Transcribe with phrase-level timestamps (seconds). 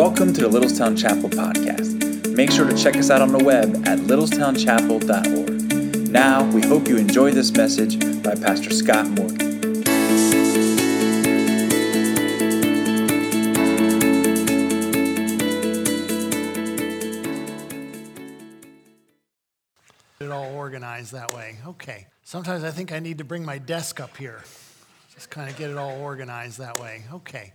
[0.00, 2.34] Welcome to the Littlestown Chapel podcast.
[2.34, 6.10] Make sure to check us out on the web at littlestownchapel.org.
[6.10, 9.50] Now, we hope you enjoy this message by Pastor Scott Morgan.
[20.20, 21.58] it all organized that way.
[21.66, 22.06] Okay.
[22.22, 24.42] Sometimes I think I need to bring my desk up here.
[25.12, 27.02] Just kind of get it all organized that way.
[27.12, 27.52] Okay.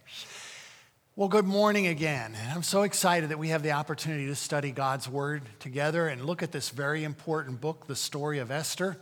[1.17, 2.35] Well, good morning again.
[2.35, 6.25] and I'm so excited that we have the opportunity to study God's Word together and
[6.25, 8.97] look at this very important book, the story of Esther,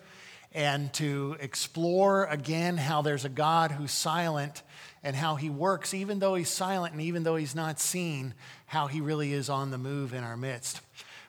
[0.53, 4.61] and to explore again how there's a God who's silent
[5.01, 8.35] and how he works, even though he's silent and even though he's not seen,
[8.67, 10.81] how he really is on the move in our midst.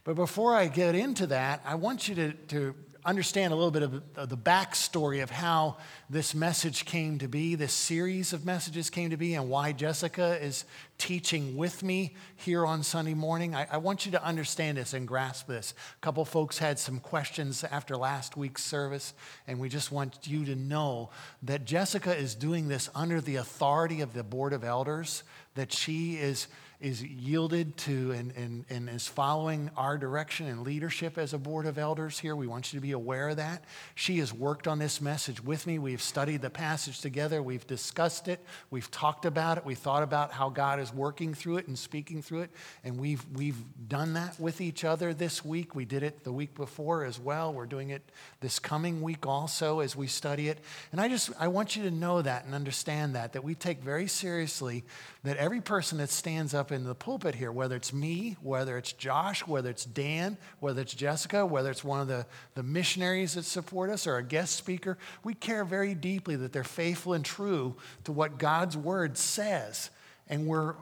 [0.04, 3.82] But before I get into that, I want you to, to understand a little bit
[3.82, 5.76] of, the backstory of how
[6.08, 10.42] this message came to be, this series of messages came to be, and why Jessica
[10.42, 10.64] is
[10.96, 13.54] teaching with me here on Sunday morning.
[13.54, 15.74] I, I want you to understand this and grasp this.
[15.96, 19.12] A couple folks had some questions after last week's service,
[19.46, 21.10] and we just want you to know
[21.42, 25.24] that Jessica is doing this under the authority of the Board of Elders,
[25.54, 26.46] that she is
[26.84, 31.64] is yielded to and, and, and is following our direction and leadership as a board
[31.64, 32.36] of elders here.
[32.36, 33.64] We want you to be aware of that.
[33.94, 35.78] She has worked on this message with me.
[35.78, 37.42] We've studied the passage together.
[37.42, 38.44] We've discussed it.
[38.70, 39.64] We've talked about it.
[39.64, 42.50] We thought about how God is working through it and speaking through it.
[42.84, 43.56] And we've, we've
[43.88, 45.74] done that with each other this week.
[45.74, 47.54] We did it the week before as well.
[47.54, 48.02] We're doing it
[48.44, 50.58] this coming week also as we study it.
[50.92, 53.82] And I just, I want you to know that and understand that, that we take
[53.82, 54.84] very seriously
[55.22, 58.92] that every person that stands up in the pulpit here, whether it's me, whether it's
[58.92, 63.44] Josh, whether it's Dan, whether it's Jessica, whether it's one of the, the missionaries that
[63.44, 67.74] support us or a guest speaker, we care very deeply that they're faithful and true
[68.04, 69.88] to what God's word says.
[70.28, 70.74] And we're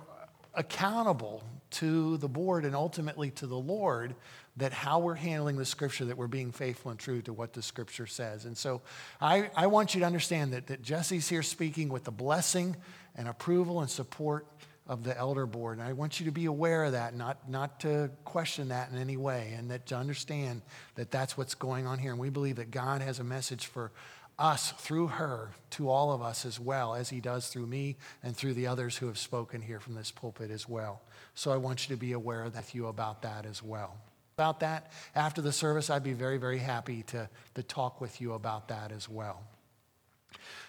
[0.54, 4.16] accountable to the board and ultimately to the Lord
[4.56, 7.62] that how we're handling the scripture, that we're being faithful and true to what the
[7.62, 8.44] scripture says.
[8.44, 8.82] And so
[9.20, 12.76] I, I want you to understand that, that Jesse's here speaking with the blessing
[13.16, 14.46] and approval and support
[14.86, 15.78] of the elder board.
[15.78, 18.98] And I want you to be aware of that, not, not to question that in
[18.98, 20.60] any way, and that to understand
[20.96, 22.10] that that's what's going on here.
[22.10, 23.92] And we believe that God has a message for
[24.38, 28.36] us through her to all of us as well, as he does through me and
[28.36, 31.00] through the others who have spoken here from this pulpit as well.
[31.34, 33.96] So I want you to be aware of that, you about that as well.
[34.34, 38.32] About that, after the service, I'd be very, very happy to, to talk with you
[38.32, 39.42] about that as well.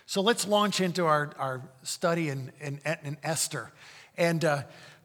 [0.05, 3.71] So let's launch into our, our study in, in, in Esther.
[4.17, 4.63] And uh,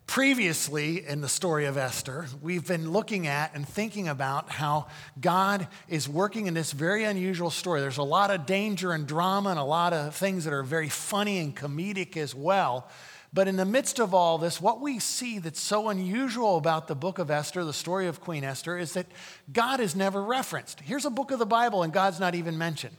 [0.08, 4.88] previously in the story of Esther, we've been looking at and thinking about how
[5.20, 7.80] God is working in this very unusual story.
[7.80, 10.88] There's a lot of danger and drama and a lot of things that are very
[10.88, 12.88] funny and comedic as well.
[13.32, 16.94] But in the midst of all this, what we see that's so unusual about the
[16.94, 19.06] book of Esther, the story of Queen Esther, is that
[19.52, 20.80] God is never referenced.
[20.80, 22.96] Here's a book of the Bible and God's not even mentioned.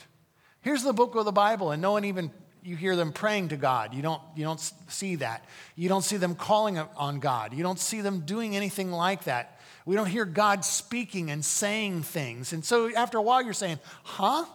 [0.61, 2.31] Here's the book of the Bible and no one even
[2.61, 3.93] you hear them praying to God.
[3.93, 5.45] You don't, you don't see that.
[5.75, 7.53] You don't see them calling on God.
[7.53, 9.59] You don't see them doing anything like that.
[9.85, 12.53] We don't hear God speaking and saying things.
[12.53, 14.45] And so after a while, you're saying, huh?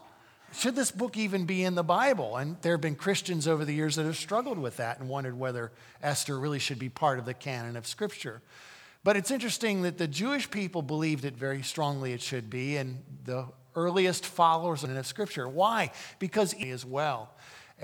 [0.56, 2.36] Should this book even be in the Bible?
[2.36, 5.38] And there have been Christians over the years that have struggled with that and wondered
[5.38, 5.72] whether
[6.02, 8.40] Esther really should be part of the canon of Scripture.
[9.02, 13.02] But it's interesting that the Jewish people believed it very strongly it should be, and
[13.24, 15.48] the earliest followers of Scripture.
[15.48, 15.90] Why?
[16.18, 17.30] Because as well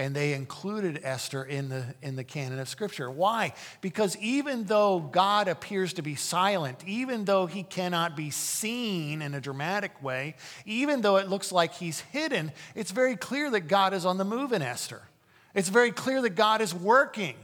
[0.01, 3.11] and they included Esther in the, in the canon of Scripture.
[3.11, 3.53] Why?
[3.83, 9.35] Because even though God appears to be silent, even though he cannot be seen in
[9.35, 13.93] a dramatic way, even though it looks like he's hidden, it's very clear that God
[13.93, 15.03] is on the move in Esther.
[15.55, 17.37] It's very clear that God is working.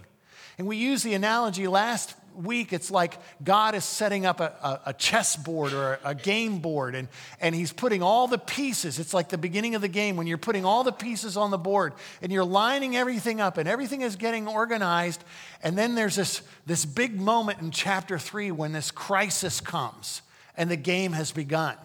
[0.56, 4.92] And we used the analogy last week, it's like God is setting up a, a,
[4.92, 7.08] chessboard or a, a, game board and,
[7.41, 8.98] and He's putting all the pieces.
[8.98, 11.58] It's like the beginning of the game when you're putting all the pieces on the
[11.58, 15.22] board and you're lining everything up and everything is getting organized.
[15.62, 20.22] And then there's this, this big moment in chapter three when this crisis comes
[20.56, 21.77] and the game has begun.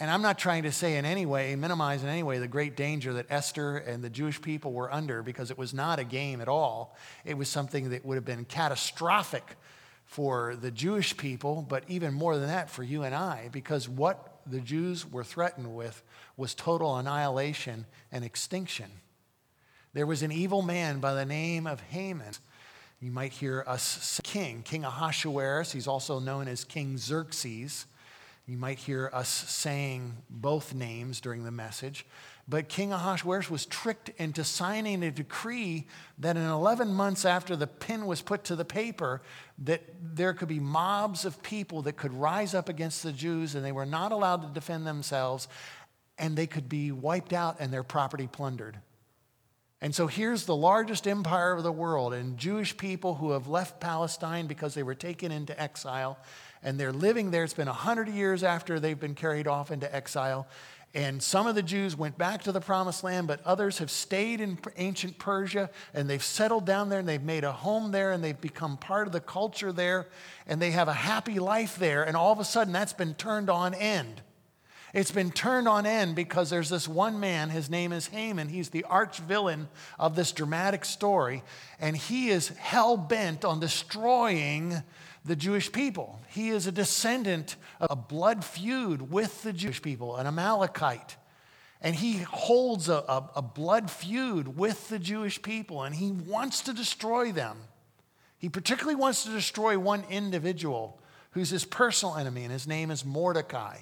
[0.00, 2.76] And I'm not trying to say in any way, minimize in any way, the great
[2.76, 6.40] danger that Esther and the Jewish people were under because it was not a game
[6.40, 6.96] at all.
[7.24, 9.56] It was something that would have been catastrophic
[10.04, 14.40] for the Jewish people, but even more than that for you and I, because what
[14.46, 16.02] the Jews were threatened with
[16.36, 18.90] was total annihilation and extinction.
[19.94, 22.34] There was an evil man by the name of Haman.
[23.00, 25.72] You might hear us king, King Ahasuerus.
[25.72, 27.86] He's also known as King Xerxes.
[28.48, 32.06] You might hear us saying both names during the message.
[32.48, 35.86] But King Ahasuerus was tricked into signing a decree
[36.18, 39.20] that in 11 months after the pen was put to the paper,
[39.58, 43.62] that there could be mobs of people that could rise up against the Jews and
[43.62, 45.46] they were not allowed to defend themselves
[46.16, 48.78] and they could be wiped out and their property plundered.
[49.80, 53.80] And so here's the largest empire of the world, and Jewish people who have left
[53.80, 56.18] Palestine because they were taken into exile,
[56.62, 57.44] and they're living there.
[57.44, 60.46] It's been 100 years after they've been carried off into exile.
[60.94, 64.40] And some of the Jews went back to the promised land, but others have stayed
[64.40, 68.24] in ancient Persia and they've settled down there and they've made a home there and
[68.24, 70.08] they've become part of the culture there
[70.46, 72.04] and they have a happy life there.
[72.04, 74.22] And all of a sudden, that's been turned on end.
[74.94, 78.48] It's been turned on end because there's this one man, his name is Haman.
[78.48, 79.68] He's the arch villain
[79.98, 81.42] of this dramatic story,
[81.78, 84.82] and he is hell bent on destroying
[85.28, 86.20] the Jewish people.
[86.28, 91.16] He is a descendant of a blood feud with the Jewish people, an Amalekite.
[91.80, 96.62] And he holds a, a, a, blood feud with the Jewish people, and he wants
[96.62, 97.56] to destroy them.
[98.38, 101.00] He particularly wants to destroy one individual
[101.32, 103.76] who's his personal enemy, and his name is Mordecai.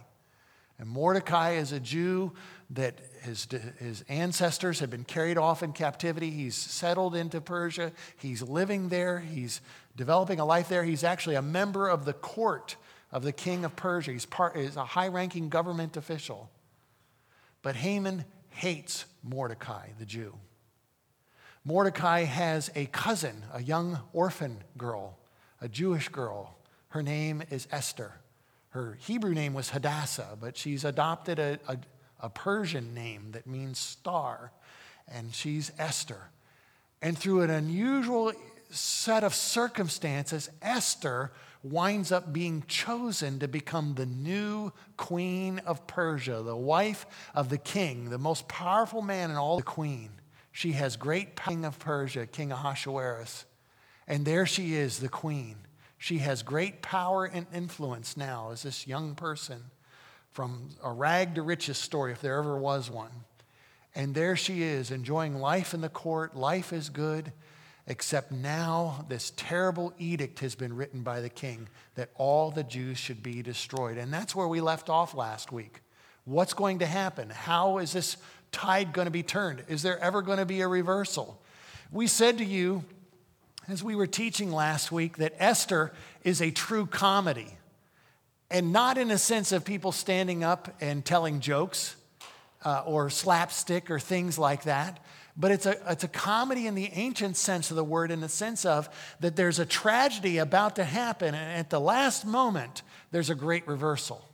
[0.78, 2.32] And Mordecai is a Jew
[2.70, 3.46] that his,
[3.78, 6.30] his ancestors have been carried off in captivity.
[6.30, 7.92] He's settled into Persia.
[8.16, 9.20] He's living there.
[9.20, 9.60] He's
[9.96, 10.82] developing a life there.
[10.82, 12.76] He's actually a member of the court
[13.12, 14.12] of the king of Persia.
[14.12, 16.50] He's, part, he's a high ranking government official.
[17.62, 20.34] But Haman hates Mordecai, the Jew.
[21.64, 25.18] Mordecai has a cousin, a young orphan girl,
[25.60, 26.56] a Jewish girl.
[26.88, 28.12] Her name is Esther.
[28.70, 31.78] Her Hebrew name was Hadassah, but she's adopted a, a,
[32.20, 34.52] a Persian name that means star,
[35.08, 36.30] and she's Esther.
[37.02, 38.32] And through an unusual
[38.70, 41.32] set of circumstances, Esther
[41.62, 47.58] winds up being chosen to become the new queen of Persia, the wife of the
[47.58, 50.10] king, the most powerful man in all the queen.
[50.52, 53.44] She has great king of Persia, King Ahasuerus.
[54.08, 55.56] And there she is, the queen.
[55.98, 59.64] She has great power and influence now as this young person
[60.37, 63.11] from a rag to riches story, if there ever was one.
[63.94, 66.37] And there she is, enjoying life in the court.
[66.37, 67.33] Life is good,
[67.87, 72.99] except now this terrible edict has been written by the king that all the Jews
[72.99, 73.97] should be destroyed.
[73.97, 75.81] And that's where we left off last week.
[76.27, 77.31] What's going to happen?
[77.31, 78.19] How is this
[78.53, 79.65] tide going to be turned?
[79.69, 81.41] Is there ever going to be a reversal?
[81.91, 82.85] We said to you
[83.69, 85.94] as we were teaching last week that Esther
[86.25, 87.56] is a true comedy.
[88.50, 91.96] And not in a sense of people standing up and telling jokes
[92.64, 95.00] uh, or slapstick or things like that,
[95.37, 98.28] but it's a, it's a comedy in the ancient sense of the word, in the
[98.28, 98.88] sense of
[99.20, 103.66] that there's a tragedy about to happen, and at the last moment, there's a great
[103.69, 104.25] reversal.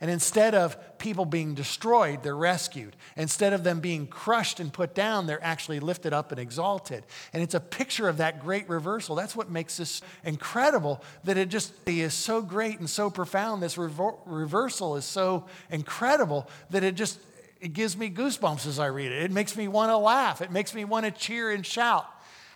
[0.00, 2.96] And instead of people being destroyed, they're rescued.
[3.16, 7.02] Instead of them being crushed and put down, they're actually lifted up and exalted.
[7.32, 9.14] And it's a picture of that great reversal.
[9.14, 13.62] That's what makes this incredible, that it just is so great and so profound.
[13.62, 17.18] This rever- reversal is so incredible that it just
[17.58, 19.22] it gives me goosebumps as I read it.
[19.22, 20.42] It makes me want to laugh.
[20.42, 22.06] It makes me want to cheer and shout.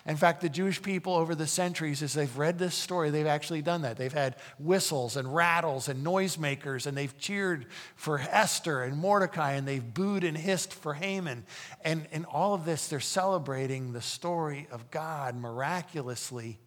[0.06, 3.60] In fact, the Jewish people over the centuries, as they've read this story, they've actually
[3.60, 3.98] done that.
[3.98, 7.66] They've had whistles and rattles and noisemakers, and they've cheered
[7.96, 11.44] for Esther and Mordecai, and they've booed and hissed for Haman.
[11.84, 16.58] And in all of this, they're celebrating the story of God miraculously,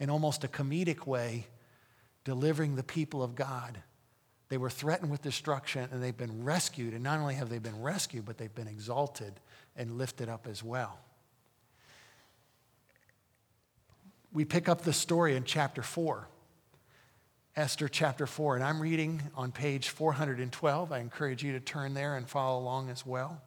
[0.00, 1.46] in almost a comedic way,
[2.24, 3.78] delivering the people of God.
[4.48, 6.92] They were threatened with destruction, and they've been rescued.
[6.92, 9.34] And not only have they been rescued, but they've been exalted
[9.76, 10.98] and lifted up as well.
[14.34, 16.28] We pick up the story in chapter 4.
[17.56, 20.90] Esther chapter 4, and I'm reading on page 412.
[20.90, 23.40] I encourage you to turn there and follow along as well.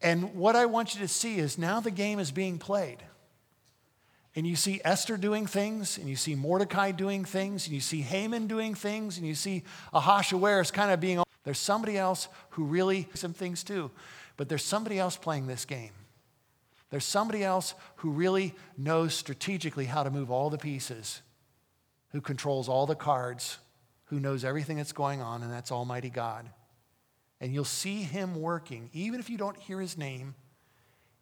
[0.00, 2.96] And what I want you to see is now the game is being played.
[4.34, 8.00] And you see Esther doing things, and you see Mordecai doing things, and you see
[8.00, 11.22] Haman doing things, and you see Ahasuerus kind of being.
[11.44, 13.90] There's somebody else who really some things too,
[14.38, 15.92] but there's somebody else playing this game.
[16.94, 21.22] There's somebody else who really knows strategically how to move all the pieces,
[22.12, 23.58] who controls all the cards,
[24.04, 26.48] who knows everything that's going on, and that's Almighty God.
[27.40, 30.36] And you'll see him working, even if you don't hear his name,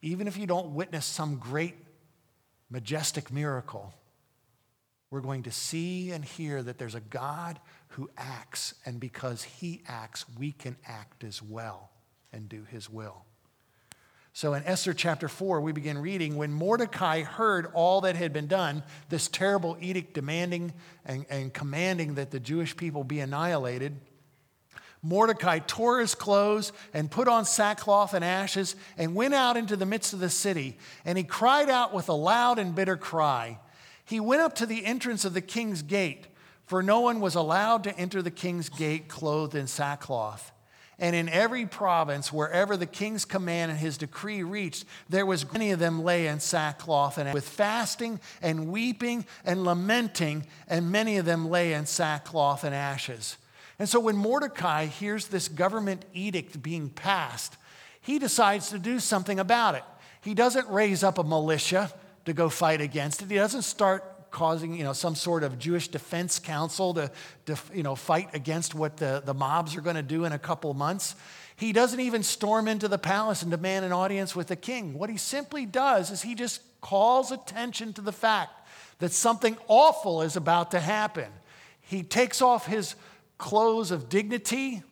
[0.02, 1.76] even if you don't witness some great,
[2.69, 3.95] majestic miracle.
[5.09, 9.81] We're going to see and hear that there's a God who acts, and because he
[9.88, 11.88] acts, we can act as well
[12.31, 13.25] and do his will.
[14.35, 18.47] So in Esther chapter 4, we begin reading when Mordecai heard all that had been
[18.47, 20.73] done, this terrible edict demanding
[21.05, 24.01] and, and commanding that the Jewish people be annihilated.
[25.03, 29.85] Mordecai tore his clothes and put on sackcloth and ashes and went out into the
[29.85, 30.79] midst of the city.
[31.05, 33.59] And he cried out with a loud and bitter cry.
[34.05, 36.27] He went up to the entrance of the king's gate,
[36.65, 40.53] for no one was allowed to enter the king's gate clothed in sackcloth.
[41.02, 45.73] And in every province, wherever the king's command and his decree reached, there was many
[45.73, 51.25] of them lay in sackcloth and with fasting and weeping and lamenting, and many of
[51.25, 53.37] them lay in sackcloth and ashes.
[53.80, 57.56] And so when Mordecai hears this government edict being passed,
[58.00, 59.82] he decides to do something about it.
[60.21, 61.92] He doesn't raise up a militia
[62.26, 63.28] to go fight against it.
[63.28, 67.11] He doesn't start causing you know, some sort of Jewish defense council to,
[67.47, 70.39] to you know, fight against what the, the mobs are going to do in a
[70.39, 71.15] couple months.
[71.55, 74.95] He doesn't even storm into the palace and demand an audience with the king.
[74.95, 78.67] What he simply does is he just calls attention to the fact
[78.99, 81.31] that something awful is about to happen.
[81.81, 82.97] He takes off his
[83.39, 84.83] clothes of dignity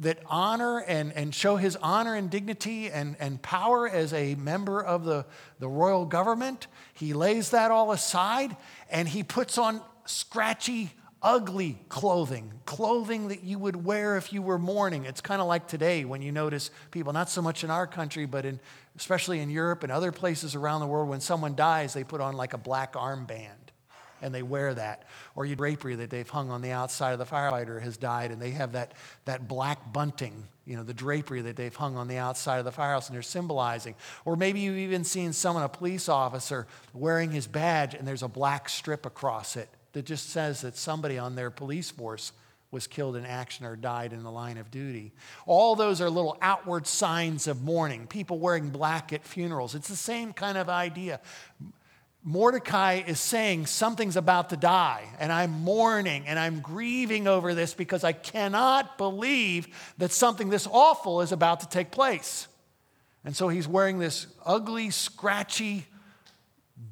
[0.00, 4.82] that honor and, and show his honor and dignity and, and power as a member
[4.82, 5.26] of the,
[5.58, 6.66] the royal government.
[6.94, 8.56] He lays that all aside
[8.90, 14.58] and he puts on scratchy, ugly clothing, clothing that you would wear if you were
[14.58, 15.04] mourning.
[15.04, 18.24] It's kind of like today when you notice people, not so much in our country,
[18.24, 18.60] but in,
[18.96, 22.34] especially in Europe and other places around the world, when someone dies, they put on
[22.34, 23.61] like a black armband
[24.22, 25.04] and they wear that.
[25.34, 28.40] Or your drapery that they've hung on the outside of the firefighter has died and
[28.40, 28.92] they have that,
[29.24, 32.72] that black bunting, you know, the drapery that they've hung on the outside of the
[32.72, 33.94] firehouse and they're symbolizing.
[34.24, 38.28] Or maybe you've even seen someone, a police officer, wearing his badge and there's a
[38.28, 42.32] black strip across it that just says that somebody on their police force
[42.70, 45.12] was killed in action or died in the line of duty.
[45.46, 49.74] All those are little outward signs of mourning, people wearing black at funerals.
[49.74, 51.20] It's the same kind of idea.
[52.24, 57.74] Mordecai is saying something's about to die, and I'm mourning and I'm grieving over this
[57.74, 59.66] because I cannot believe
[59.98, 62.46] that something this awful is about to take place.
[63.24, 65.86] And so he's wearing this ugly, scratchy,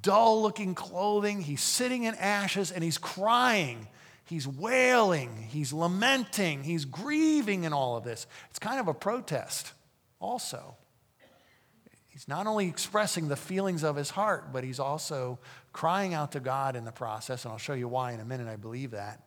[0.03, 1.41] dull looking clothing.
[1.41, 3.87] He's sitting in ashes and he's crying.
[4.25, 5.49] He's wailing.
[5.49, 6.65] He's lamenting.
[6.65, 8.27] He's grieving in all of this.
[8.51, 9.73] It's kind of a protest,
[10.21, 10.77] also.
[12.21, 15.39] He's not only expressing the feelings of his heart, but he's also
[15.73, 17.47] crying out to God in the process.
[17.47, 19.23] And I'll show you why in a minute, I believe that.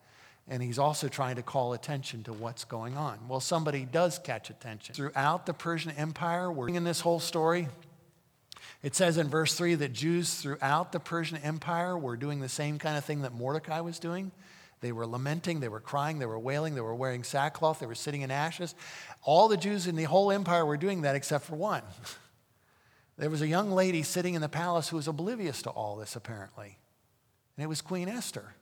[0.46, 3.18] And he's also trying to call attention to what's going on.
[3.26, 4.94] Well, somebody does catch attention.
[4.94, 7.66] Throughout the Persian Empire, we're in this whole story.
[8.80, 12.78] It says in verse 3 that Jews throughout the Persian Empire were doing the same
[12.78, 14.30] kind of thing that Mordecai was doing.
[14.82, 17.96] They were lamenting, they were crying, they were wailing, they were wearing sackcloth, they were
[17.96, 18.76] sitting in ashes.
[19.24, 21.82] All the Jews in the whole empire were doing that except for one.
[23.16, 26.16] There was a young lady sitting in the palace who was oblivious to all this,
[26.16, 26.78] apparently.
[27.56, 28.54] And it was Queen Esther.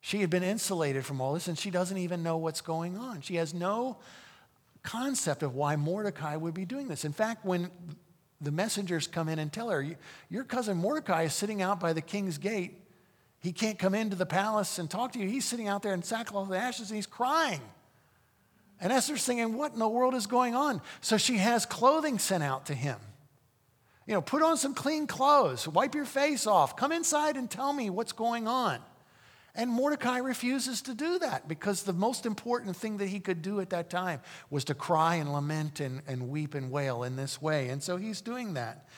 [0.00, 3.20] She had been insulated from all this, and she doesn't even know what's going on.
[3.20, 3.98] She has no
[4.82, 7.04] concept of why Mordecai would be doing this.
[7.04, 7.70] In fact, when
[8.40, 9.86] the messengers come in and tell her,
[10.28, 12.78] Your cousin Mordecai is sitting out by the king's gate.
[13.38, 15.28] He can't come into the palace and talk to you.
[15.28, 17.60] He's sitting out there in sackcloth and ashes and he's crying.
[18.80, 20.82] And Esther's thinking, What in the world is going on?
[21.00, 22.98] So she has clothing sent out to him.
[24.06, 27.72] You know, put on some clean clothes, wipe your face off, come inside and tell
[27.72, 28.80] me what's going on.
[29.54, 33.60] And Mordecai refuses to do that because the most important thing that he could do
[33.60, 37.40] at that time was to cry and lament and, and weep and wail in this
[37.40, 37.68] way.
[37.68, 38.88] And so he's doing that.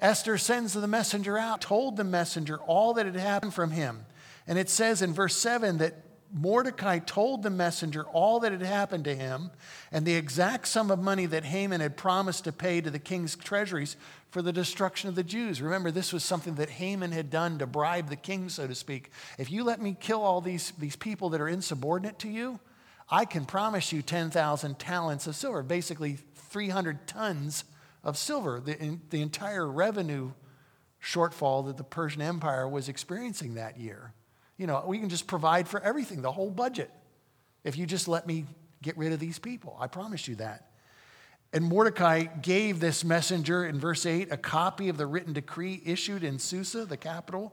[0.00, 4.04] Esther sends the messenger out, told the messenger all that had happened from him.
[4.46, 5.94] And it says in verse 7 that
[6.34, 9.50] Mordecai told the messenger all that had happened to him
[9.90, 13.36] and the exact sum of money that Haman had promised to pay to the king's
[13.36, 13.96] treasuries
[14.30, 15.60] for the destruction of the Jews.
[15.60, 19.10] Remember, this was something that Haman had done to bribe the king, so to speak.
[19.38, 22.60] If you let me kill all these, these people that are insubordinate to you,
[23.10, 27.64] I can promise you 10,000 talents of silver, basically 300 tons
[28.02, 30.32] of silver, the, the entire revenue
[31.02, 34.14] shortfall that the Persian Empire was experiencing that year.
[34.62, 36.88] You know, we can just provide for everything, the whole budget,
[37.64, 38.44] if you just let me
[38.80, 39.76] get rid of these people.
[39.80, 40.70] I promise you that.
[41.52, 46.22] And Mordecai gave this messenger in verse 8 a copy of the written decree issued
[46.22, 47.52] in Susa, the capital,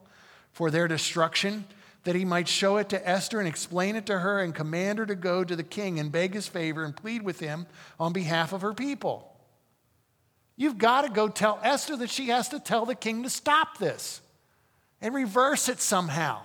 [0.51, 1.65] for their destruction,
[2.03, 5.07] that he might show it to Esther and explain it to her and command her
[5.07, 7.65] to go to the king and beg his favor and plead with him
[7.99, 9.35] on behalf of her people.
[10.55, 13.79] You've got to go tell Esther that she has to tell the king to stop
[13.79, 14.21] this
[15.01, 16.41] and reverse it somehow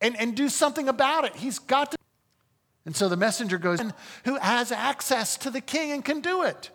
[0.00, 1.36] and, and do something about it.
[1.36, 1.98] He's got to.
[2.86, 3.80] And so the messenger goes,
[4.24, 6.70] who has access to the king and can do it.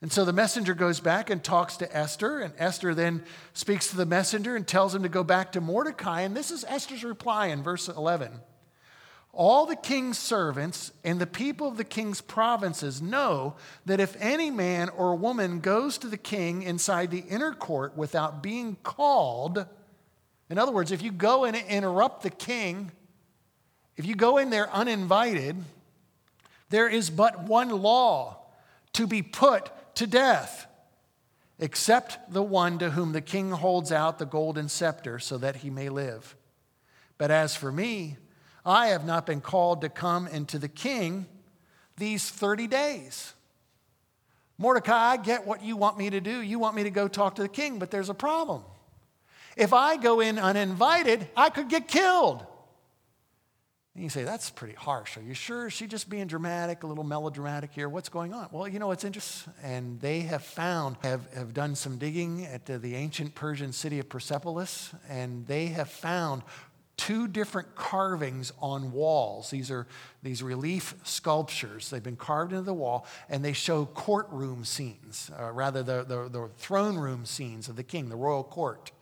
[0.00, 3.96] And so the messenger goes back and talks to Esther, and Esther then speaks to
[3.96, 6.20] the messenger and tells him to go back to Mordecai.
[6.20, 8.30] And this is Esther's reply in verse 11
[9.32, 13.56] All the king's servants and the people of the king's provinces know
[13.86, 18.40] that if any man or woman goes to the king inside the inner court without
[18.40, 19.66] being called,
[20.50, 22.90] in other words, if you go and interrupt the king,
[23.96, 25.56] if you go in there uninvited,
[26.70, 28.38] there is but one law
[28.94, 30.66] to be put to death,
[31.58, 35.70] except the one to whom the king holds out the golden scepter so that he
[35.70, 36.36] may live.
[37.18, 38.16] But as for me,
[38.64, 41.26] I have not been called to come into the king
[41.96, 43.34] these 30 days.
[44.56, 46.40] Mordecai, I get what you want me to do.
[46.40, 48.62] You want me to go talk to the king, but there's a problem.
[49.58, 52.46] If I go in uninvited, I could get killed.
[53.96, 55.16] And you say, that's pretty harsh.
[55.16, 55.66] Are you sure?
[55.66, 57.88] Is she just being dramatic, a little melodramatic here?
[57.88, 58.48] What's going on?
[58.52, 59.52] Well, you know, it's interesting.
[59.60, 63.98] And they have found, have, have done some digging at the, the ancient Persian city
[63.98, 66.42] of Persepolis, and they have found
[66.96, 69.50] two different carvings on walls.
[69.50, 69.88] These are
[70.22, 71.90] these relief sculptures.
[71.90, 76.28] They've been carved into the wall, and they show courtroom scenes, uh, rather, the, the,
[76.28, 78.92] the throne room scenes of the king, the royal court.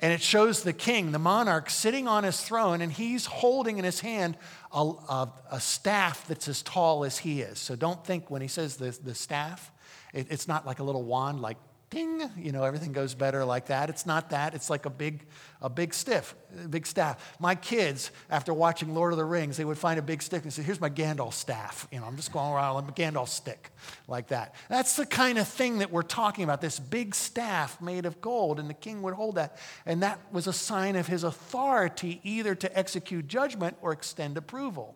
[0.00, 3.84] And it shows the king, the monarch, sitting on his throne, and he's holding in
[3.84, 4.36] his hand
[4.72, 7.58] a, a, a staff that's as tall as he is.
[7.58, 9.72] So don't think when he says the, the staff,
[10.14, 11.56] it, it's not like a little wand like
[11.90, 13.88] ding, you know, everything goes better like that.
[13.88, 14.54] It's not that.
[14.54, 15.24] It's like a big,
[15.62, 17.36] a big stiff, a big staff.
[17.40, 20.52] My kids, after watching Lord of the Rings, they would find a big stick and
[20.52, 21.88] say, here's my Gandalf staff.
[21.90, 23.70] You know, I'm just going around with a Gandalf stick
[24.06, 24.54] like that.
[24.68, 28.60] That's the kind of thing that we're talking about, this big staff made of gold,
[28.60, 29.58] and the king would hold that.
[29.86, 34.94] And that was a sign of his authority either to execute judgment or extend approval.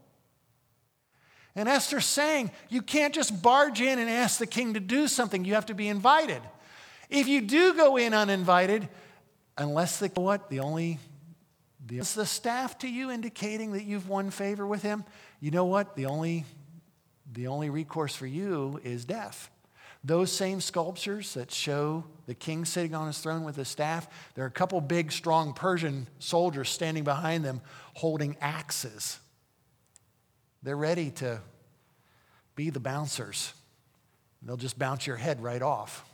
[1.55, 5.45] And Esther's saying, you can't just barge in and ask the king to do something.
[5.45, 6.41] You have to be invited.
[7.13, 8.89] If you do go in uninvited,
[9.59, 10.99] unless the what the only
[11.85, 15.05] the, the staff to you indicating that you've won favor with him,
[15.39, 15.95] you know what?
[15.95, 16.47] The only
[17.31, 19.51] the only recourse for you is death.
[20.03, 24.45] Those same sculptures that show the king sitting on his throne with his staff, there
[24.45, 27.61] are a couple big, strong Persian soldiers standing behind them
[27.95, 29.19] holding axes.
[30.63, 31.41] They're ready to
[32.57, 33.53] be the bouncers.
[34.41, 36.05] They'll just bounce your head right off.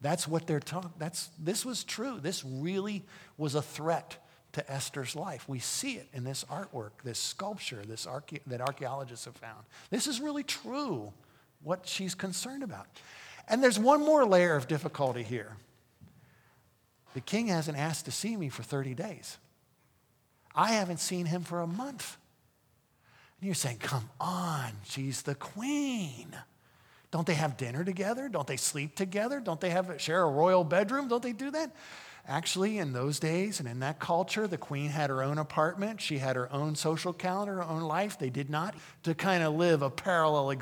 [0.00, 0.92] That's what they're talking.
[0.98, 2.18] That's this was true.
[2.20, 3.04] This really
[3.36, 4.16] was a threat
[4.52, 5.48] to Esther's life.
[5.48, 8.06] We see it in this artwork, this sculpture, this
[8.46, 9.64] that archaeologists have found.
[9.90, 11.12] This is really true.
[11.62, 12.86] What she's concerned about.
[13.46, 15.56] And there's one more layer of difficulty here.
[17.14, 19.36] The king hasn't asked to see me for 30 days.
[20.54, 22.16] I haven't seen him for a month.
[23.40, 26.34] And you're saying, come on, she's the queen.
[27.10, 28.28] Don't they have dinner together?
[28.28, 29.40] Don't they sleep together?
[29.40, 31.08] Don't they have share a royal bedroom?
[31.08, 31.74] Don't they do that?
[32.28, 36.00] Actually, in those days and in that culture, the queen had her own apartment.
[36.00, 38.18] She had her own social calendar, her own life.
[38.18, 40.60] They did not to kind of live a parallel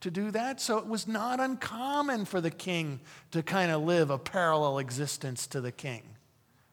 [0.00, 0.60] to do that.
[0.60, 3.00] So it was not uncommon for the king
[3.32, 6.02] to kind of live a parallel existence to the king,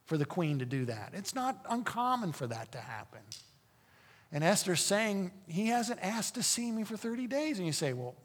[0.05, 1.12] for the queen to do that.
[1.13, 3.21] It's not uncommon for that to happen.
[4.32, 7.58] And Esther's saying, He hasn't asked to see me for 30 days.
[7.58, 8.15] And you say, Well,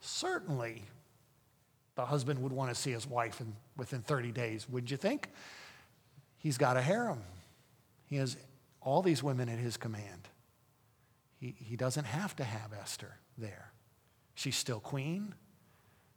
[0.00, 0.82] Certainly,
[1.94, 5.28] the husband would want to see his wife in, within 30 days, would you think?
[6.38, 7.22] He's got a harem.
[8.06, 8.36] He has
[8.80, 10.28] all these women at his command.
[11.38, 13.72] He, he doesn't have to have Esther there.
[14.34, 15.34] She's still queen.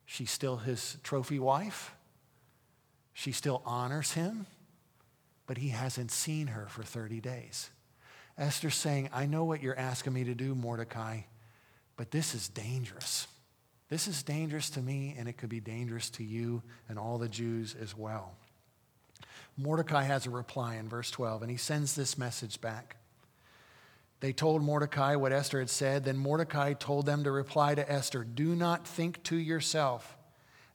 [0.05, 1.93] She's still his trophy wife.
[3.13, 4.47] She still honors him,
[5.45, 7.69] but he hasn't seen her for 30 days.
[8.37, 11.21] Esther's saying, I know what you're asking me to do, Mordecai,
[11.95, 13.27] but this is dangerous.
[13.89, 17.29] This is dangerous to me, and it could be dangerous to you and all the
[17.29, 18.33] Jews as well.
[19.57, 22.97] Mordecai has a reply in verse 12, and he sends this message back.
[24.19, 26.05] They told Mordecai what Esther had said.
[26.05, 30.17] Then Mordecai told them to reply to Esther Do not think to yourself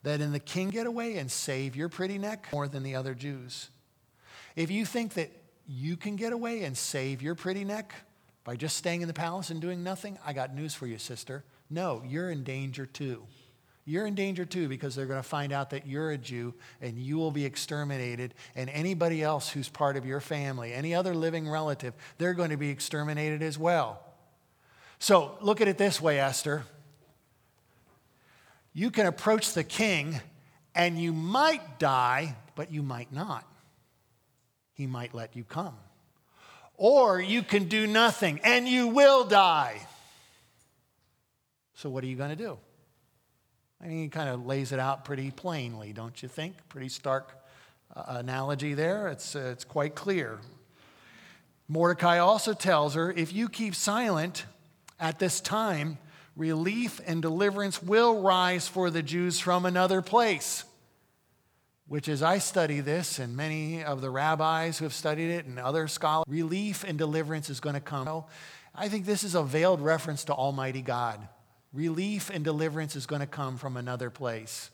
[0.03, 3.15] that in the king get away and save your pretty neck more than the other
[3.15, 3.71] Jews.
[4.55, 5.33] If you think that
[5.67, 7.95] you can get away and save your pretty neck
[8.45, 11.43] by just staying in the palace and doing nothing, I got news for you, sister.
[11.71, 13.23] No, you're in danger too.
[13.85, 16.53] You're in danger too because they're going to find out that you're a Jew
[16.83, 21.15] and you will be exterminated, and anybody else who's part of your family, any other
[21.15, 24.03] living relative, they're going to be exterminated as well.
[24.99, 26.65] So look at it this way, Esther.
[28.75, 30.21] You can approach the king
[30.75, 33.45] and you might die, but you might not.
[34.75, 35.75] He might let you come.
[36.77, 39.81] Or you can do nothing and you will die.
[41.79, 42.59] So, what are you going to do?
[43.81, 46.57] I mean, he kind of lays it out pretty plainly, don't you think?
[46.69, 47.41] Pretty stark
[47.95, 49.07] uh, analogy there.
[49.07, 50.41] It's, uh, it's quite clear.
[51.69, 54.45] Mordecai also tells her if you keep silent
[54.99, 55.99] at this time,
[56.35, 60.65] relief and deliverance will rise for the Jews from another place.
[61.87, 65.61] Which, as I study this, and many of the rabbis who have studied it and
[65.61, 68.25] other scholars, relief and deliverance is going to come.
[68.75, 71.29] I think this is a veiled reference to Almighty God.
[71.73, 74.71] Relief and deliverance is going to come from another place.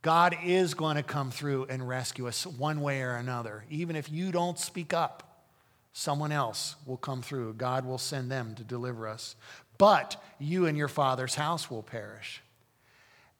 [0.00, 3.64] God is going to come through and rescue us one way or another.
[3.70, 5.44] Even if you don't speak up,
[5.92, 7.54] someone else will come through.
[7.54, 9.36] God will send them to deliver us.
[9.78, 12.42] But you and your father's house will perish.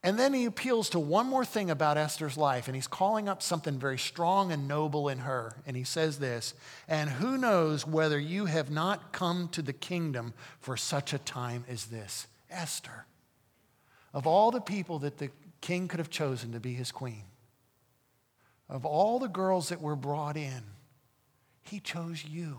[0.05, 3.41] And then he appeals to one more thing about Esther's life, and he's calling up
[3.41, 5.55] something very strong and noble in her.
[5.65, 6.55] And he says this
[6.89, 11.65] And who knows whether you have not come to the kingdom for such a time
[11.69, 12.27] as this?
[12.53, 13.07] Esther.
[14.15, 17.25] Of all the people that the king could have chosen to be his queen,
[18.69, 20.63] of all the girls that were brought in,
[21.63, 22.59] he chose you.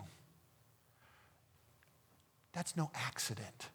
[2.53, 3.69] That's no accident.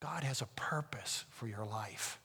[0.00, 2.20] God has a purpose for your life.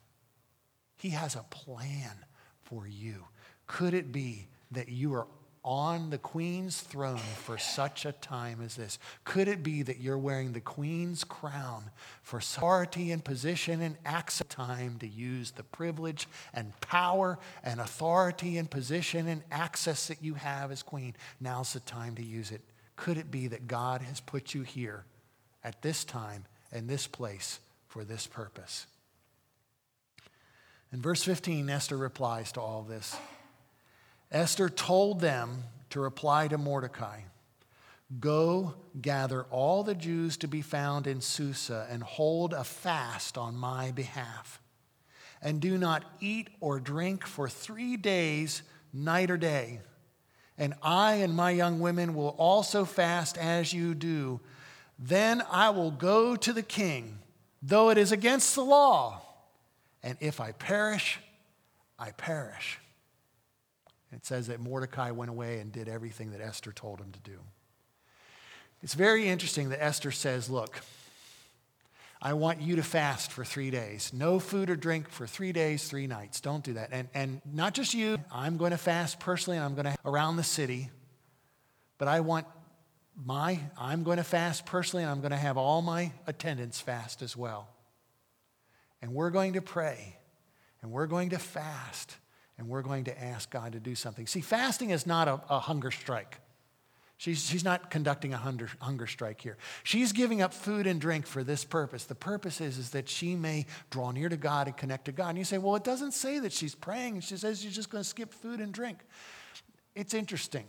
[0.97, 2.25] He has a plan
[2.63, 3.25] for you.
[3.67, 5.27] Could it be that you are
[5.63, 8.99] on the queen's throne for such a time as this?
[9.23, 14.45] Could it be that you're wearing the queen's crown for authority and position and access
[14.47, 20.33] time to use the privilege and power and authority and position and access that you
[20.33, 21.15] have as queen?
[21.39, 22.61] Now's the time to use it.
[22.95, 25.05] Could it be that God has put you here
[25.63, 28.85] at this time and this place for this purpose?
[30.91, 33.15] In verse 15, Esther replies to all this.
[34.33, 37.21] Esther told them to reply to Mordecai
[38.19, 43.55] Go gather all the Jews to be found in Susa and hold a fast on
[43.55, 44.61] my behalf.
[45.41, 48.61] And do not eat or drink for three days,
[48.93, 49.79] night or day.
[50.57, 54.39] And I and my young women will also fast as you do.
[54.99, 57.17] Then I will go to the king,
[57.63, 59.21] though it is against the law.
[60.03, 61.19] And if I perish,
[61.97, 62.79] I perish.
[64.13, 67.39] It says that Mordecai went away and did everything that Esther told him to do.
[68.81, 70.81] It's very interesting that Esther says, Look,
[72.21, 74.13] I want you to fast for three days.
[74.13, 76.39] No food or drink for three days, three nights.
[76.39, 76.89] Don't do that.
[76.93, 80.37] And, and not just you, I'm going to fast personally, and I'm going to around
[80.37, 80.89] the city.
[81.97, 82.47] But I want
[83.25, 87.21] my, I'm going to fast personally, and I'm going to have all my attendants fast
[87.21, 87.67] as well.
[89.01, 90.15] And we're going to pray,
[90.81, 92.15] and we're going to fast,
[92.63, 94.25] and we're going to ask God to do something.
[94.25, 96.39] See, fasting is not a, a hunger strike.
[97.17, 99.57] She's, she's not conducting a hunger, hunger strike here.
[99.83, 102.05] She's giving up food and drink for this purpose.
[102.05, 105.29] The purpose is, is that she may draw near to God and connect to God.
[105.29, 107.19] And you say, well, it doesn't say that she's praying.
[107.19, 108.99] She says she's just going to skip food and drink.
[109.93, 110.65] It's interesting.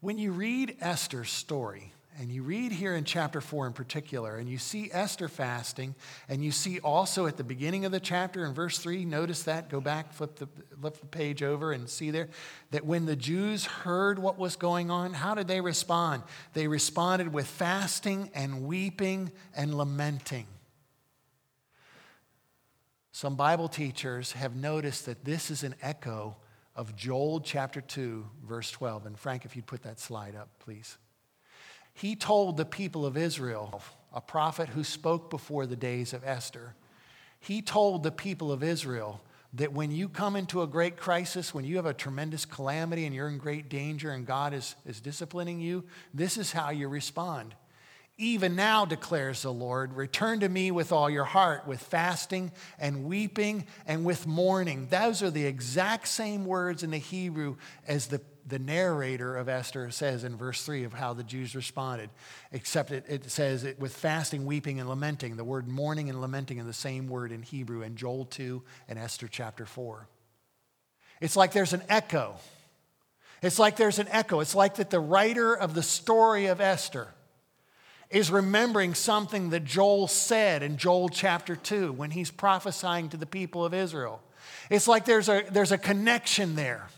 [0.00, 4.48] When you read Esther's story, and you read here in chapter 4 in particular, and
[4.48, 5.94] you see Esther fasting,
[6.28, 9.70] and you see also at the beginning of the chapter in verse 3, notice that,
[9.70, 10.48] go back, flip the,
[10.80, 12.28] flip the page over, and see there
[12.72, 16.24] that when the Jews heard what was going on, how did they respond?
[16.54, 20.46] They responded with fasting and weeping and lamenting.
[23.12, 26.36] Some Bible teachers have noticed that this is an echo
[26.74, 29.06] of Joel chapter 2, verse 12.
[29.06, 30.98] And Frank, if you'd put that slide up, please.
[32.00, 33.82] He told the people of Israel,
[34.14, 36.74] a prophet who spoke before the days of Esther,
[37.40, 39.20] he told the people of Israel
[39.54, 43.14] that when you come into a great crisis, when you have a tremendous calamity and
[43.14, 45.84] you're in great danger and God is, is disciplining you,
[46.14, 47.54] this is how you respond.
[48.16, 53.04] Even now, declares the Lord, return to me with all your heart, with fasting and
[53.06, 54.86] weeping and with mourning.
[54.88, 57.56] Those are the exact same words in the Hebrew
[57.88, 62.10] as the the narrator of Esther says in verse 3 of how the Jews responded,
[62.52, 65.36] except it, it says it with fasting, weeping, and lamenting.
[65.36, 68.98] The word mourning and lamenting are the same word in Hebrew in Joel 2 and
[68.98, 70.06] Esther chapter 4.
[71.20, 72.36] It's like there's an echo.
[73.42, 74.40] It's like there's an echo.
[74.40, 77.08] It's like that the writer of the story of Esther
[78.10, 83.26] is remembering something that Joel said in Joel chapter 2 when he's prophesying to the
[83.26, 84.22] people of Israel.
[84.70, 86.88] It's like there's a, there's a connection there.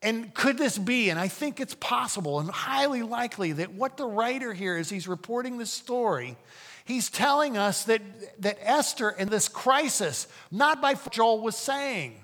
[0.00, 4.06] And could this be, and I think it's possible and highly likely, that what the
[4.06, 6.36] writer here is he's reporting this story,
[6.84, 8.00] he's telling us that,
[8.42, 12.14] that Esther in this crisis, not by Joel was saying,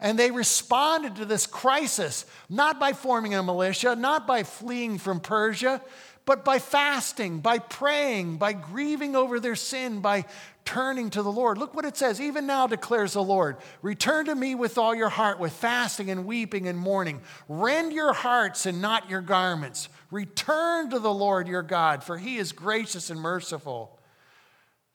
[0.00, 5.20] and they responded to this crisis not by forming a militia, not by fleeing from
[5.20, 5.82] Persia,
[6.24, 10.24] but by fasting, by praying, by grieving over their sin, by
[10.64, 11.58] turning to the Lord.
[11.58, 12.20] Look what it says.
[12.20, 16.26] Even now declares the Lord Return to me with all your heart, with fasting and
[16.26, 17.20] weeping and mourning.
[17.48, 19.88] Rend your hearts and not your garments.
[20.10, 23.98] Return to the Lord your God, for he is gracious and merciful.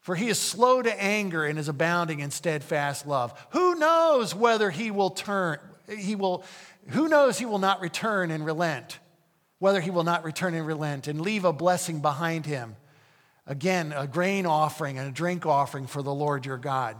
[0.01, 3.34] For he is slow to anger and is abounding in steadfast love.
[3.49, 5.58] Who knows whether he will turn,
[5.89, 6.43] he will,
[6.89, 8.99] who knows he will not return and relent,
[9.58, 12.75] whether he will not return and relent and leave a blessing behind him
[13.47, 16.97] Again, a grain offering and a drink offering for the Lord your God.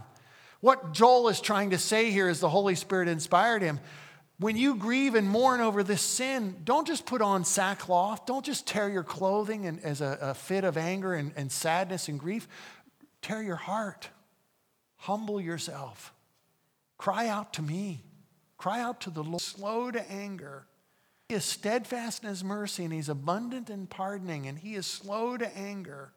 [0.62, 3.79] What Joel is trying to say here is the Holy Spirit inspired him.
[4.38, 8.25] When you grieve and mourn over this sin, don't just put on sackcloth.
[8.25, 12.10] Don't just tear your clothing and, as a, a fit of anger and, and sadness
[12.10, 12.47] and grief.
[13.21, 14.10] Tear your heart.
[14.97, 16.13] Humble yourself.
[16.97, 18.03] Cry out to me.
[18.58, 19.41] Cry out to the Lord.
[19.41, 20.67] Slow to anger.
[21.29, 25.38] He is steadfast in his mercy and he's abundant in pardoning and he is slow
[25.38, 26.12] to anger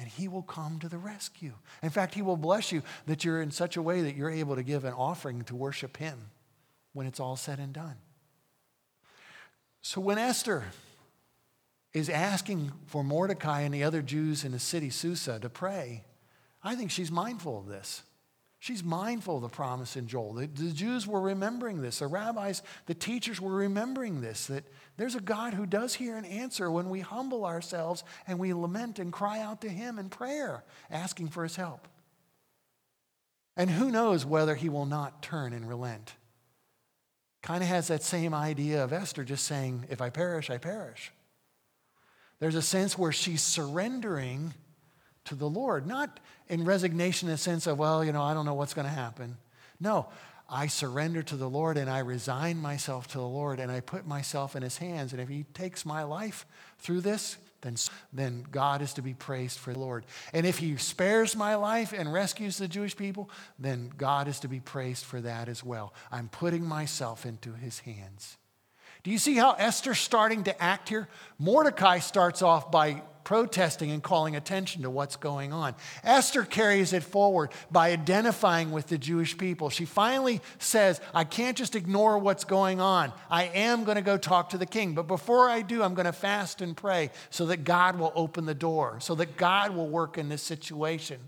[0.00, 1.52] and He will come to the rescue.
[1.82, 4.56] In fact, He will bless you that you're in such a way that you're able
[4.56, 6.30] to give an offering to worship Him
[6.94, 7.96] when it's all said and done.
[9.82, 10.64] So when Esther
[11.92, 16.04] is asking for Mordecai and the other Jews in the city, Susa, to pray,
[16.62, 18.02] I think she's mindful of this.
[18.62, 20.34] She's mindful of the promise in Joel.
[20.34, 22.00] The, the, Jews were remembering this.
[22.00, 24.64] The rabbis, the teachers were remembering this that
[24.98, 28.98] there's a God who does hear and answer when we humble ourselves and we lament
[28.98, 31.88] and cry out to Him in prayer, asking for His help.
[33.56, 36.14] And who knows whether He will not turn and relent.
[37.42, 41.12] Kind of has that same idea of Esther just saying, If I perish, I perish.
[42.40, 44.52] There's a sense where she's surrendering
[45.30, 48.44] to the Lord, not in resignation in the sense of, well, you know, I don't
[48.46, 49.36] know what's going to happen.
[49.80, 50.08] No,
[50.48, 54.06] I surrender to the Lord and I resign myself to the Lord and I put
[54.06, 55.12] myself in His hands.
[55.12, 56.46] And if He takes my life
[56.80, 57.76] through this, then,
[58.12, 60.04] then God is to be praised for the Lord.
[60.32, 64.48] And if He spares my life and rescues the Jewish people, then God is to
[64.48, 65.94] be praised for that as well.
[66.10, 68.36] I'm putting myself into His hands.
[69.02, 71.08] Do you see how Esther's starting to act here?
[71.38, 75.74] Mordecai starts off by protesting and calling attention to what's going on.
[76.02, 79.70] Esther carries it forward by identifying with the Jewish people.
[79.70, 83.12] She finally says, I can't just ignore what's going on.
[83.30, 84.94] I am going to go talk to the king.
[84.94, 88.46] But before I do, I'm going to fast and pray so that God will open
[88.46, 91.20] the door, so that God will work in this situation.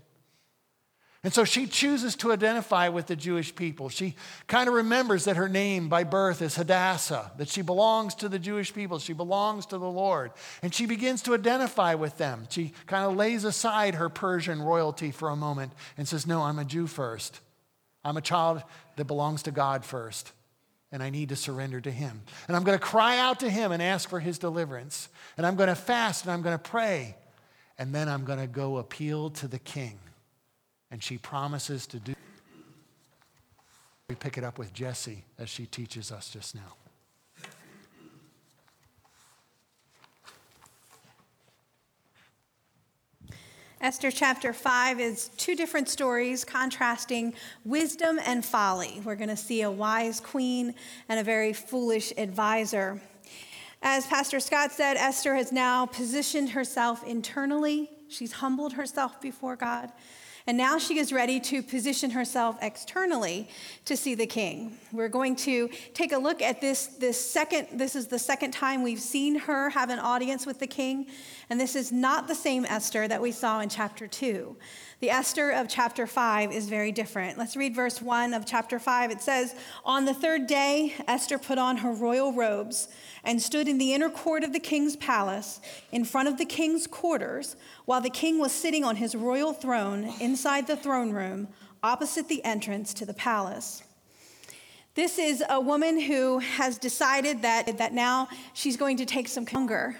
[1.23, 3.87] And so she chooses to identify with the Jewish people.
[3.87, 4.15] She
[4.47, 8.39] kind of remembers that her name by birth is Hadassah, that she belongs to the
[8.39, 10.31] Jewish people, she belongs to the Lord.
[10.61, 12.47] And she begins to identify with them.
[12.49, 16.59] She kind of lays aside her Persian royalty for a moment and says, No, I'm
[16.59, 17.39] a Jew first.
[18.03, 18.61] I'm a child
[18.97, 20.33] that belongs to God first.
[20.91, 22.21] And I need to surrender to Him.
[22.49, 25.07] And I'm going to cry out to Him and ask for His deliverance.
[25.37, 27.15] And I'm going to fast and I'm going to pray.
[27.79, 29.97] And then I'm going to go appeal to the King
[30.93, 32.13] and she promises to do.
[34.07, 36.75] We pick it up with Jesse as she teaches us just now.
[43.81, 47.33] Esther chapter 5 is two different stories contrasting
[47.65, 49.01] wisdom and folly.
[49.03, 50.75] We're going to see a wise queen
[51.09, 53.01] and a very foolish advisor.
[53.81, 57.89] As Pastor Scott said, Esther has now positioned herself internally.
[58.09, 59.91] She's humbled herself before God.
[60.45, 63.47] And now she is ready to position herself externally
[63.85, 64.77] to see the king.
[64.91, 68.83] We're going to take a look at this, this second, this is the second time
[68.83, 71.07] we've seen her have an audience with the king.
[71.53, 74.55] And this is not the same Esther that we saw in chapter 2.
[75.01, 77.37] The Esther of chapter 5 is very different.
[77.37, 79.11] Let's read verse 1 of chapter 5.
[79.11, 79.53] It says,
[79.85, 82.87] On the third day, Esther put on her royal robes
[83.23, 85.61] and stood in the inner court of the king's palace
[85.91, 90.11] in front of the king's quarters while the king was sitting on his royal throne
[90.19, 91.49] inside the throne room
[91.83, 93.83] opposite the entrance to the palace.
[94.95, 99.45] This is a woman who has decided that, that now she's going to take some
[99.45, 99.95] hunger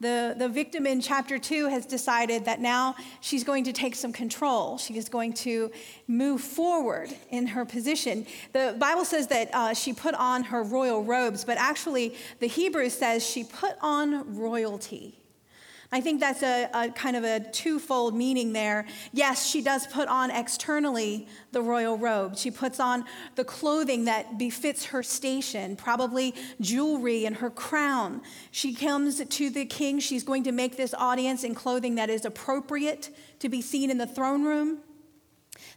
[0.00, 4.12] the, the victim in chapter two has decided that now she's going to take some
[4.12, 4.76] control.
[4.76, 5.70] She is going to
[6.08, 8.26] move forward in her position.
[8.52, 12.90] The Bible says that uh, she put on her royal robes, but actually, the Hebrew
[12.90, 15.23] says she put on royalty.
[15.92, 18.86] I think that's a, a, kind of a twofold meaning there.
[19.12, 22.36] Yes, she does put on externally the royal robe.
[22.36, 23.04] She puts on
[23.36, 28.22] the clothing that befits her station, probably jewelry and her crown.
[28.50, 30.00] She comes to the king.
[30.00, 33.98] She's going to make this audience in clothing that is appropriate to be seen in
[33.98, 34.78] the throne room.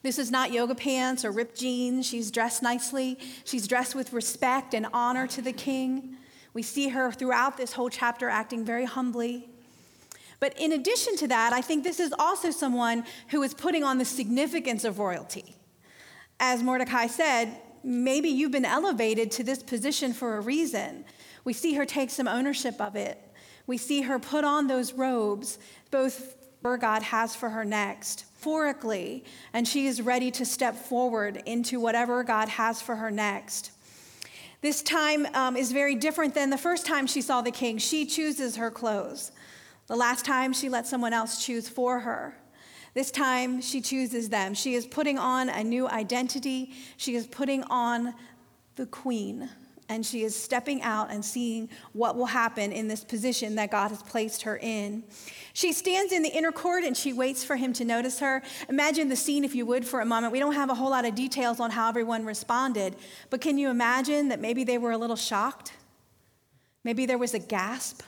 [0.01, 2.05] This is not yoga pants or ripped jeans.
[2.05, 3.19] She's dressed nicely.
[3.43, 6.17] She's dressed with respect and honor to the king
[6.53, 9.47] We see her throughout this whole chapter acting very humbly.
[10.39, 13.97] But in addition to that, I think this is also someone who is putting on
[13.97, 15.55] the significance of royalty.
[16.39, 21.05] As Mordecai said, maybe you've been elevated to this position for a reason.
[21.43, 23.19] We see her take some ownership of it.
[23.65, 25.57] We see her put on those robes,
[25.91, 26.35] both
[26.79, 32.23] God has for her next, metaphorically, and she is ready to step forward into whatever
[32.23, 33.71] God has for her next.
[34.61, 37.77] This time um, is very different than the first time she saw the king.
[37.77, 39.31] She chooses her clothes.
[39.87, 42.37] The last time she let someone else choose for her.
[42.93, 44.53] This time she chooses them.
[44.53, 46.73] She is putting on a new identity.
[46.97, 48.13] She is putting on
[48.75, 49.49] the queen
[49.89, 53.89] and she is stepping out and seeing what will happen in this position that God
[53.89, 55.03] has placed her in.
[55.53, 58.43] She stands in the inner court and she waits for him to notice her.
[58.67, 60.33] Imagine the scene, if you would, for a moment.
[60.33, 62.95] We don't have a whole lot of details on how everyone responded,
[63.29, 65.71] but can you imagine that maybe they were a little shocked?
[66.83, 68.01] Maybe there was a gasp.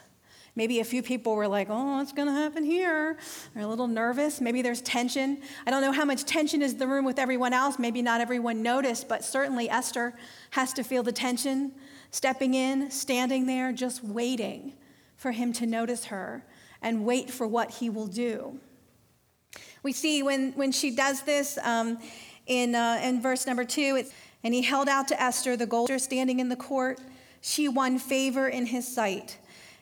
[0.59, 3.15] Maybe a few people were like, oh, what's going to happen here?
[3.55, 4.41] They're a little nervous.
[4.41, 5.41] Maybe there's tension.
[5.65, 7.79] I don't know how much tension is in the room with everyone else.
[7.79, 10.13] Maybe not everyone noticed, but certainly Esther
[10.49, 11.71] has to feel the tension,
[12.11, 14.73] stepping in, standing there, just waiting
[15.15, 16.43] for him to notice her
[16.81, 18.59] and wait for what he will do.
[19.81, 21.99] We see when, when she does this um,
[22.47, 24.11] in, uh, in verse number two, it's,
[24.43, 26.99] and he held out to Esther the gold standing in the court.
[27.39, 29.37] She won favor in his sight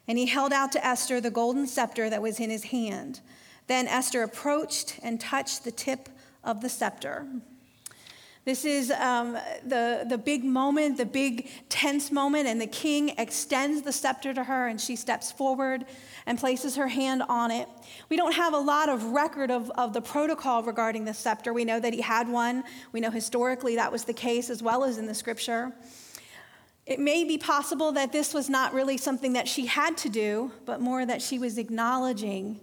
[0.08, 3.22] and he held out to Esther the golden scepter that was in his hand.
[3.68, 6.10] Then Esther approached and touched the tip
[6.44, 7.28] of the scepter.
[8.48, 9.34] This is um,
[9.66, 14.42] the, the big moment, the big tense moment, and the king extends the scepter to
[14.46, 15.84] her, and she steps forward
[16.26, 17.68] and places her hand on it.
[18.08, 21.52] We don't have a lot of record of, of the protocol regarding the scepter.
[21.52, 22.64] We know that he had one.
[22.94, 25.74] We know historically that was the case, as well as in the scripture.
[26.88, 30.54] It may be possible that this was not really something that she had to do,
[30.66, 32.62] but more that she was acknowledging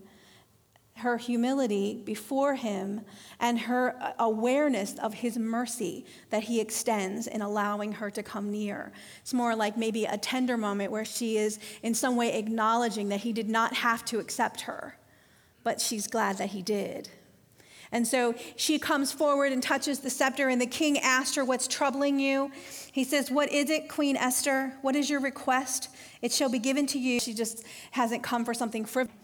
[0.96, 3.02] her humility before him
[3.38, 8.92] and her awareness of his mercy that he extends in allowing her to come near.
[9.20, 13.20] It's more like maybe a tender moment where she is in some way acknowledging that
[13.20, 14.96] he did not have to accept her,
[15.64, 17.10] but she's glad that he did.
[17.94, 21.68] And so she comes forward and touches the scepter, and the king asked her, What's
[21.68, 22.50] troubling you?
[22.90, 24.72] He says, What is it, Queen Esther?
[24.82, 25.88] What is your request?
[26.20, 27.20] It shall be given to you.
[27.20, 29.16] She just hasn't come for something frivolous.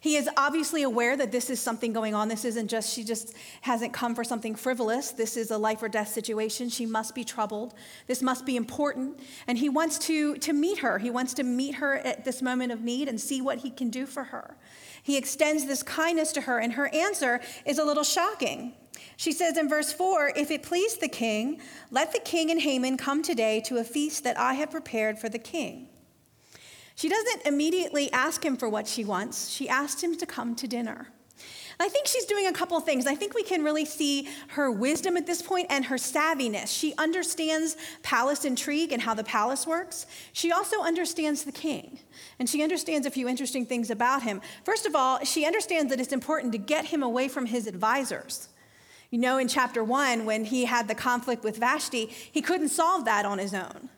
[0.00, 2.28] He is obviously aware that this is something going on.
[2.28, 5.10] This isn't just, she just hasn't come for something frivolous.
[5.10, 6.68] This is a life or death situation.
[6.68, 7.74] She must be troubled.
[8.06, 9.18] This must be important.
[9.46, 10.98] And he wants to, to meet her.
[10.98, 13.90] He wants to meet her at this moment of need and see what he can
[13.90, 14.56] do for her.
[15.02, 18.74] He extends this kindness to her, and her answer is a little shocking.
[19.16, 22.96] She says in verse 4 If it please the king, let the king and Haman
[22.96, 25.88] come today to a feast that I have prepared for the king.
[26.94, 30.66] She doesn't immediately ask him for what she wants, she asks him to come to
[30.66, 31.08] dinner.
[31.80, 33.06] I think she's doing a couple things.
[33.06, 36.76] I think we can really see her wisdom at this point and her savviness.
[36.76, 40.06] She understands palace intrigue and how the palace works.
[40.32, 42.00] She also understands the king,
[42.40, 44.40] and she understands a few interesting things about him.
[44.64, 48.48] First of all, she understands that it's important to get him away from his advisors.
[49.10, 53.04] You know, in chapter one, when he had the conflict with Vashti, he couldn't solve
[53.04, 53.88] that on his own.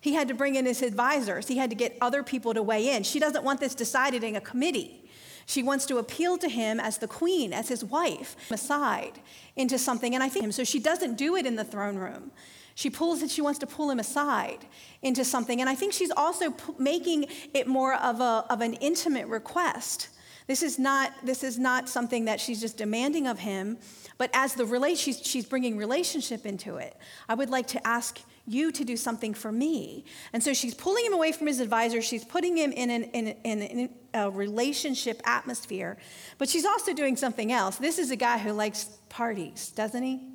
[0.00, 1.48] He had to bring in his advisors.
[1.48, 3.04] He had to get other people to weigh in.
[3.04, 5.01] She doesn't want this decided in a committee.
[5.46, 9.20] She wants to appeal to him as the queen, as his wife, aside
[9.56, 10.14] into something.
[10.14, 12.30] And I think so she doesn't do it in the throne room.
[12.74, 14.66] She pulls it, she wants to pull him aside
[15.02, 15.60] into something.
[15.60, 20.08] And I think she's also p- making it more of, a, of an intimate request.
[20.46, 23.78] This is, not, this is not something that she's just demanding of him,
[24.18, 26.96] but as the relate, she's, she's bringing relationship into it.
[27.28, 30.04] I would like to ask you to do something for me.
[30.32, 32.02] And so she's pulling him away from his advisor.
[32.02, 35.96] She's putting him in, an, in, in, in, a relationship atmosphere.
[36.36, 37.76] But she's also doing something else.
[37.76, 40.28] This is a guy who likes parties, doesn't he?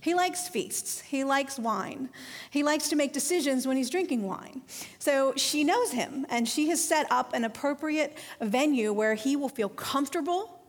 [0.00, 1.00] He likes feasts.
[1.00, 2.10] He likes wine.
[2.50, 4.62] He likes to make decisions when he's drinking wine.
[4.98, 9.48] So she knows him, and she has set up an appropriate venue where he will
[9.48, 10.63] feel comfortable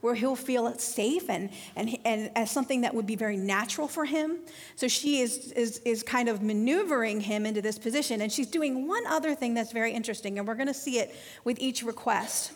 [0.00, 4.04] where he'll feel safe and, and, and as something that would be very natural for
[4.04, 4.38] him.
[4.76, 8.22] So she is, is, is kind of maneuvering him into this position.
[8.22, 11.14] And she's doing one other thing that's very interesting, and we're going to see it
[11.44, 12.52] with each request.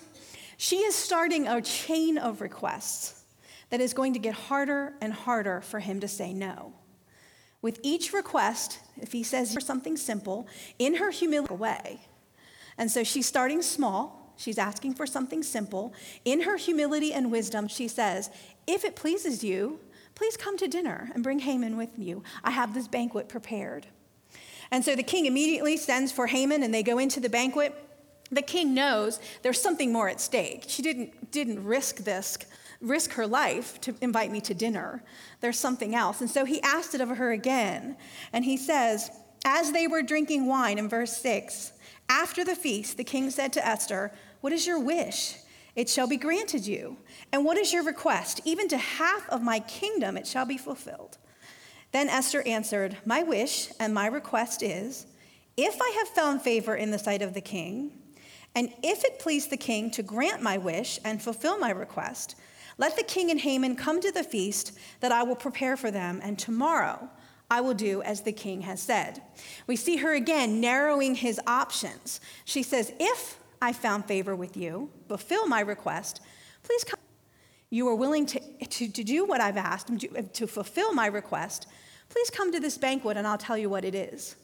[0.57, 3.25] She is starting a chain of requests
[3.71, 6.73] that is going to get harder and harder for him to say no.
[7.61, 10.47] With each request, if he says something simple,
[10.79, 12.01] in her humility way.
[12.77, 15.95] And so she's starting small She's asking for something simple.
[16.25, 18.31] In her humility and wisdom, she says,
[18.67, 19.81] If it pleases you,
[20.15, 22.23] please come to dinner and bring Haman with you.
[22.43, 23.87] I have this banquet prepared.
[24.71, 27.75] And so the king immediately sends for Haman and they go into the banquet.
[28.31, 30.65] The king knows there's something more at stake.
[30.67, 32.39] She didn't, didn't risk this,
[32.81, 35.03] risk her life to invite me to dinner.
[35.41, 36.21] There's something else.
[36.21, 37.97] And so he asked it of her again.
[38.33, 39.11] And he says,
[39.45, 41.73] As they were drinking wine in verse 6,
[42.09, 45.37] after the feast, the king said to Esther, What is your wish?
[45.75, 46.99] It shall be granted you.
[47.33, 48.41] And what is your request?
[48.45, 51.19] Even to half of my kingdom it shall be fulfilled.
[51.93, 55.07] Then Esther answered, My wish and my request is,
[55.57, 57.93] if I have found favor in the sight of the king,
[58.55, 62.37] and if it please the king to grant my wish and fulfill my request,
[62.79, 66.21] let the king and Haman come to the feast that I will prepare for them,
[66.23, 67.09] and tomorrow
[67.51, 69.23] I will do as the king has said.
[69.67, 72.21] We see her again narrowing his options.
[72.45, 76.21] She says, If I found favor with you, fulfill my request,
[76.63, 77.01] please come.
[77.71, 79.89] You are willing to, to, to do what I've asked,
[80.35, 81.67] to, fulfill my request.
[82.09, 84.37] Please come to this banquet and I'll tell you what it is.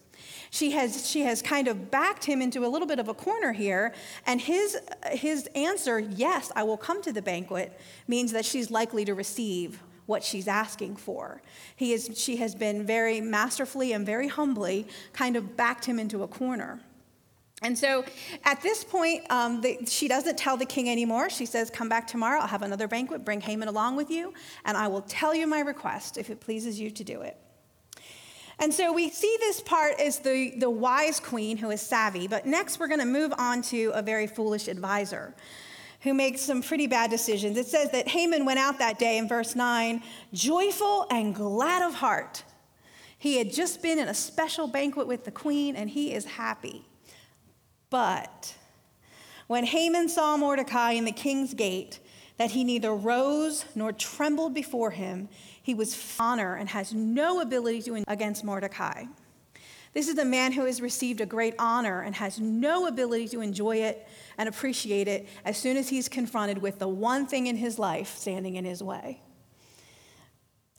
[0.51, 3.53] She has, she has kind of backed him into a little bit of a corner
[3.53, 3.95] here,
[4.27, 4.77] and his,
[5.13, 7.79] his answer, yes, I will come to the banquet,
[8.09, 9.81] means that she's likely to receive
[10.11, 11.41] what she's asking for.
[11.77, 16.25] He is, she has been very masterfully and very humbly kind of backed him into
[16.25, 16.81] a corner.
[17.63, 18.05] And so
[18.45, 21.31] at this point, um, the, she doesn't tell the king anymore.
[21.31, 22.41] She says, Come back tomorrow.
[22.41, 23.25] I'll have another banquet.
[23.25, 24.35] Bring Haman along with you,
[24.65, 27.37] and I will tell you my request if it pleases you to do it.
[28.59, 32.47] And so we see this part as the, the wise queen who is savvy, but
[32.47, 35.35] next we're going to move on to a very foolish advisor
[36.03, 37.57] who makes some pretty bad decisions.
[37.57, 41.95] It says that Haman went out that day in verse 9, joyful and glad of
[41.95, 42.43] heart.
[43.19, 46.87] He had just been in a special banquet with the queen and he is happy.
[47.91, 48.57] But
[49.47, 51.99] when Haman saw Mordecai in the king's gate,
[52.39, 55.29] that he neither rose nor trembled before him,
[55.63, 59.05] he was honor and has no ability to against Mordecai.
[59.93, 63.41] This is a man who has received a great honor and has no ability to
[63.41, 64.07] enjoy it
[64.39, 68.17] and appreciate it as soon as he's confronted with the one thing in his life
[68.17, 69.21] standing in his way.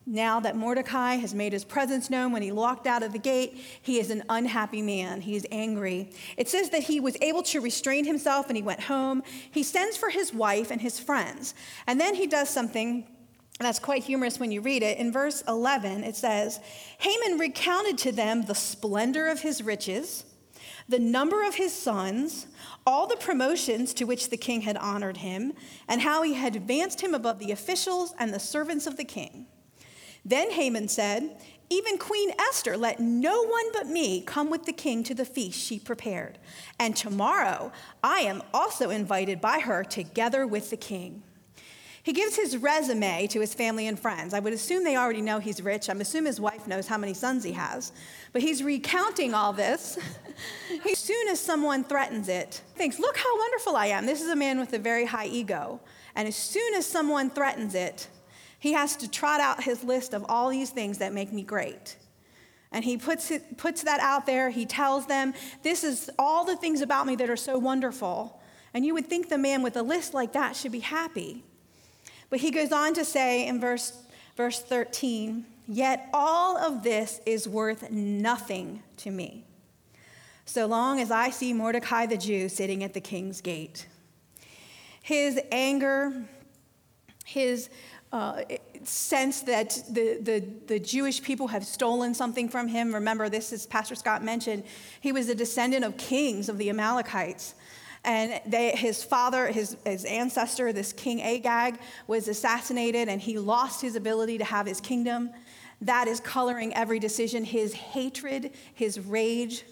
[0.05, 3.61] Now that Mordecai has made his presence known when he walked out of the gate,
[3.81, 5.21] he is an unhappy man.
[5.21, 6.09] He is angry.
[6.37, 9.21] It says that he was able to restrain himself and he went home.
[9.51, 11.53] He sends for his wife and his friends.
[11.85, 13.05] And then he does something
[13.59, 14.97] that's quite humorous when you read it.
[14.97, 16.59] In verse 11, it says
[16.99, 20.25] Haman recounted to them the splendor of his riches,
[20.89, 22.47] the number of his sons,
[22.85, 25.53] all the promotions to which the king had honored him,
[25.87, 29.45] and how he had advanced him above the officials and the servants of the king.
[30.25, 31.37] Then Haman said,
[31.69, 35.59] Even Queen Esther, let no one but me come with the king to the feast
[35.59, 36.37] she prepared.
[36.79, 37.71] And tomorrow
[38.03, 41.23] I am also invited by her together with the king.
[42.03, 44.33] He gives his resume to his family and friends.
[44.33, 45.87] I would assume they already know he's rich.
[45.87, 47.91] I'm assuming his wife knows how many sons he has.
[48.33, 49.99] But he's recounting all this.
[50.91, 54.07] as soon as someone threatens it, thinks, Look how wonderful I am.
[54.07, 55.79] This is a man with a very high ego.
[56.15, 58.07] And as soon as someone threatens it,
[58.57, 61.97] he has to trot out his list of all these things that make me great.
[62.71, 64.49] And he puts, it, puts that out there.
[64.49, 68.41] He tells them, This is all the things about me that are so wonderful.
[68.73, 71.43] And you would think the man with a list like that should be happy.
[72.31, 73.93] But he goes on to say in verse,
[74.35, 79.45] verse 13, Yet all of this is worth nothing to me,
[80.45, 83.85] so long as I see Mordecai the Jew sitting at the king's gate.
[85.03, 86.23] His anger,
[87.25, 87.69] his
[88.11, 88.41] uh,
[88.83, 92.93] sense that the, the, the, Jewish people have stolen something from him.
[92.93, 94.63] Remember, this, as Pastor Scott mentioned,
[94.99, 97.55] he was a descendant of kings of the Amalekites.
[98.03, 101.77] And they, his father, his, his ancestor, this King Agag,
[102.07, 105.29] was assassinated, and he lost his ability to have his kingdom.
[105.81, 107.43] That is coloring every decision.
[107.43, 109.65] His hatred, his rage,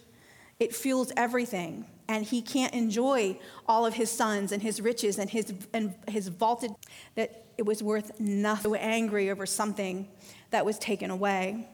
[0.59, 1.85] it fuels everything.
[2.07, 6.27] And he can't enjoy all of his sons and his riches and his, and his
[6.27, 6.71] vaulted
[7.15, 8.71] that it was worth nothing.
[8.71, 10.07] So angry over something
[10.51, 11.67] that was taken away,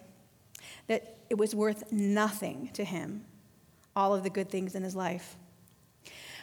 [0.87, 3.25] that it was worth nothing to him,
[3.95, 5.37] all of the good things in his life.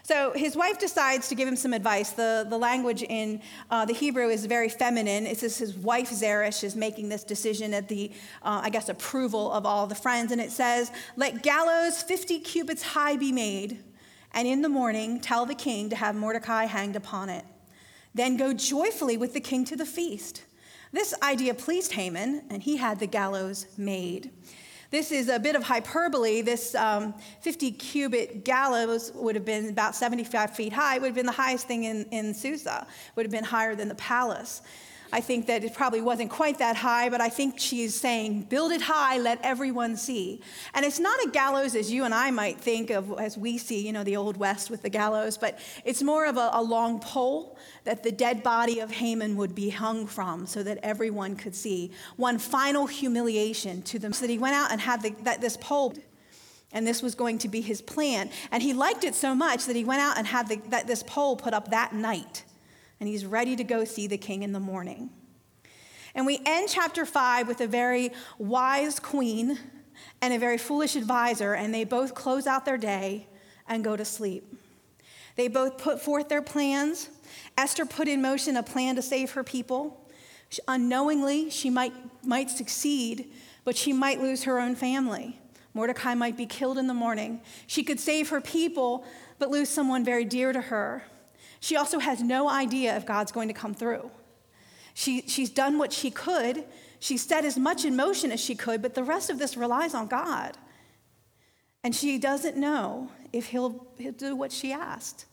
[0.05, 2.11] So his wife decides to give him some advice.
[2.11, 3.41] The, the language in
[3.71, 5.27] uh, the Hebrew is very feminine.
[5.27, 8.11] It says his wife Zeresh is making this decision at the,
[8.43, 10.33] uh, I guess, approval of all the friends.
[10.33, 13.79] And it says, Let gallows 50 cubits high be made,
[14.33, 17.45] and in the morning tell the king to have Mordecai hanged upon it.
[18.13, 20.43] Then go joyfully with the king to the feast.
[20.91, 24.31] This idea pleased Haman, and he had the gallows made.
[24.93, 26.43] This is a bit of hyperbole.
[26.43, 30.97] This um, 50 cubit gallows would have been about 75 feet high.
[30.97, 33.75] It would have been the highest thing in, in Susa, it would have been higher
[33.75, 34.61] than the palace.
[35.15, 38.73] I think that it probably wasn't quite that high, but I think she's saying, build
[38.73, 40.41] it high, let everyone see.
[40.73, 43.87] And it's not a gallows as you and I might think of as we see,
[43.87, 46.99] you know, the Old West with the gallows, but it's more of a, a long
[46.99, 51.55] pole that the dead body of Haman would be hung from so that everyone could
[51.55, 51.91] see.
[52.17, 54.15] One final humiliation to them.
[54.15, 55.95] So that he went out and had the, that, this pole
[56.73, 58.31] and this was going to be his plan.
[58.51, 61.03] And he liked it so much that he went out and had the, that, this
[61.03, 62.45] pole put up that night.
[63.03, 65.11] And he's ready to go see the king in the morning.
[66.15, 69.59] And we end chapter five with a very wise queen
[70.21, 73.27] and a very foolish advisor, and they both close out their day
[73.67, 74.55] and go to sleep.
[75.35, 77.09] They both put forth their plans.
[77.59, 80.09] Esther put in motion a plan to save her people.
[80.69, 81.95] Unknowingly, she might,
[82.25, 83.33] might succeed,
[83.65, 85.41] but she might lose her own family.
[85.75, 87.41] Mordecai might be killed in the morning.
[87.67, 89.05] She could save her people,
[89.41, 91.03] but lose someone very dear to her.
[91.63, 94.11] She also has no idea if God's going to come through.
[94.95, 96.65] She, she's done what she could.
[96.99, 99.95] She set as much in motion as she could, but the rest of this relies
[99.95, 100.59] on God.
[101.85, 105.27] And she doesn't know if he'll, he'll do what she asked.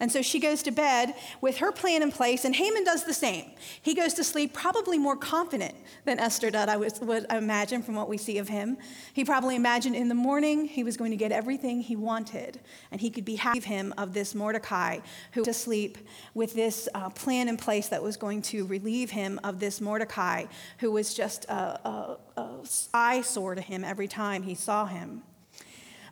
[0.00, 3.14] And so she goes to bed with her plan in place, and Haman does the
[3.14, 3.52] same.
[3.80, 5.74] He goes to sleep probably more confident
[6.04, 8.78] than Esther did, I would imagine, from what we see of him.
[9.12, 12.58] He probably imagined in the morning he was going to get everything he wanted,
[12.90, 14.98] and he could be happy him of this Mordecai
[15.32, 15.98] who to sleep
[16.34, 20.46] with this uh, plan in place that was going to relieve him of this Mordecai
[20.78, 25.22] who was just a, a, a eyesore to him every time he saw him.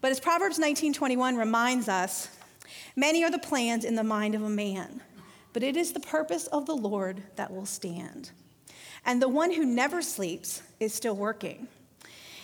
[0.00, 2.28] But as Proverbs 19:21 reminds us,
[2.96, 5.02] Many are the plans in the mind of a man,
[5.52, 8.30] but it is the purpose of the Lord that will stand.
[9.04, 11.68] And the one who never sleeps is still working.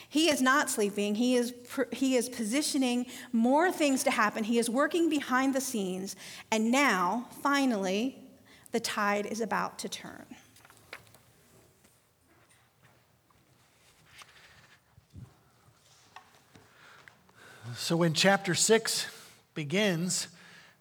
[0.09, 1.17] He is not sleeping.
[1.17, 1.53] He is,
[1.91, 4.45] he is positioning more things to happen.
[4.45, 6.15] He is working behind the scenes.
[6.53, 8.17] And now, finally,
[8.71, 10.25] the tide is about to turn.
[17.77, 19.07] So, in chapter 6
[19.55, 20.29] begins,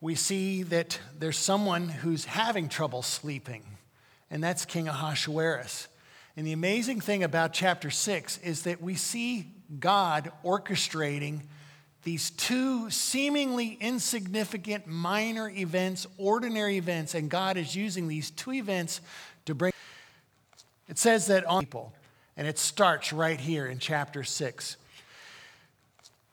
[0.02, 3.64] we see that there's someone who's having trouble sleeping,
[4.30, 5.88] and that's King Ahasuerus.
[6.36, 11.42] And the amazing thing about chapter 6 is that we see God orchestrating
[12.04, 19.00] these two seemingly insignificant minor events, ordinary events, and God is using these two events
[19.46, 19.72] to bring.
[20.90, 21.94] It says that on people,
[22.36, 24.78] and it starts right here in chapter 6.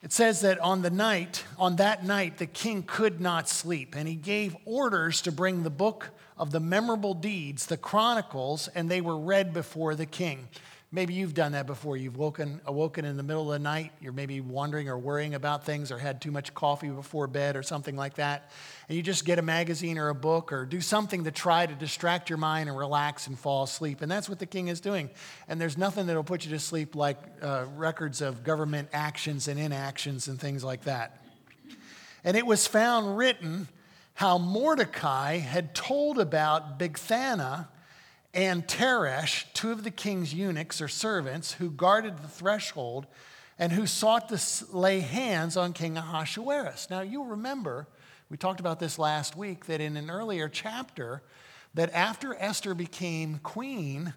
[0.01, 4.07] It says that on the night, on that night, the king could not sleep, and
[4.07, 9.01] he gave orders to bring the book of the memorable deeds, the chronicles, and they
[9.01, 10.47] were read before the king.
[10.93, 11.95] Maybe you've done that before.
[11.95, 13.93] You've woken, awoken in the middle of the night.
[14.01, 17.63] You're maybe wondering or worrying about things or had too much coffee before bed or
[17.63, 18.51] something like that.
[18.89, 21.73] And you just get a magazine or a book or do something to try to
[21.73, 24.01] distract your mind and relax and fall asleep.
[24.01, 25.09] And that's what the king is doing.
[25.47, 29.57] And there's nothing that'll put you to sleep like uh, records of government actions and
[29.57, 31.23] inactions and things like that.
[32.25, 33.69] And it was found written
[34.13, 37.69] how Mordecai had told about Bigthana
[38.33, 43.07] and Teresh, two of the king's eunuchs or servants who guarded the threshold
[43.59, 44.39] and who sought to
[44.75, 46.89] lay hands on King Ahasuerus.
[46.89, 47.87] Now, you'll remember,
[48.29, 51.21] we talked about this last week, that in an earlier chapter,
[51.73, 54.13] that after Esther became queen,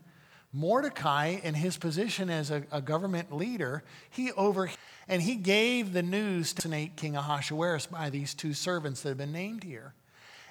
[0.52, 4.70] Mordecai, in his position as a, a government leader, he over
[5.08, 9.32] and he gave the news to King Ahasuerus by these two servants that have been
[9.32, 9.94] named here.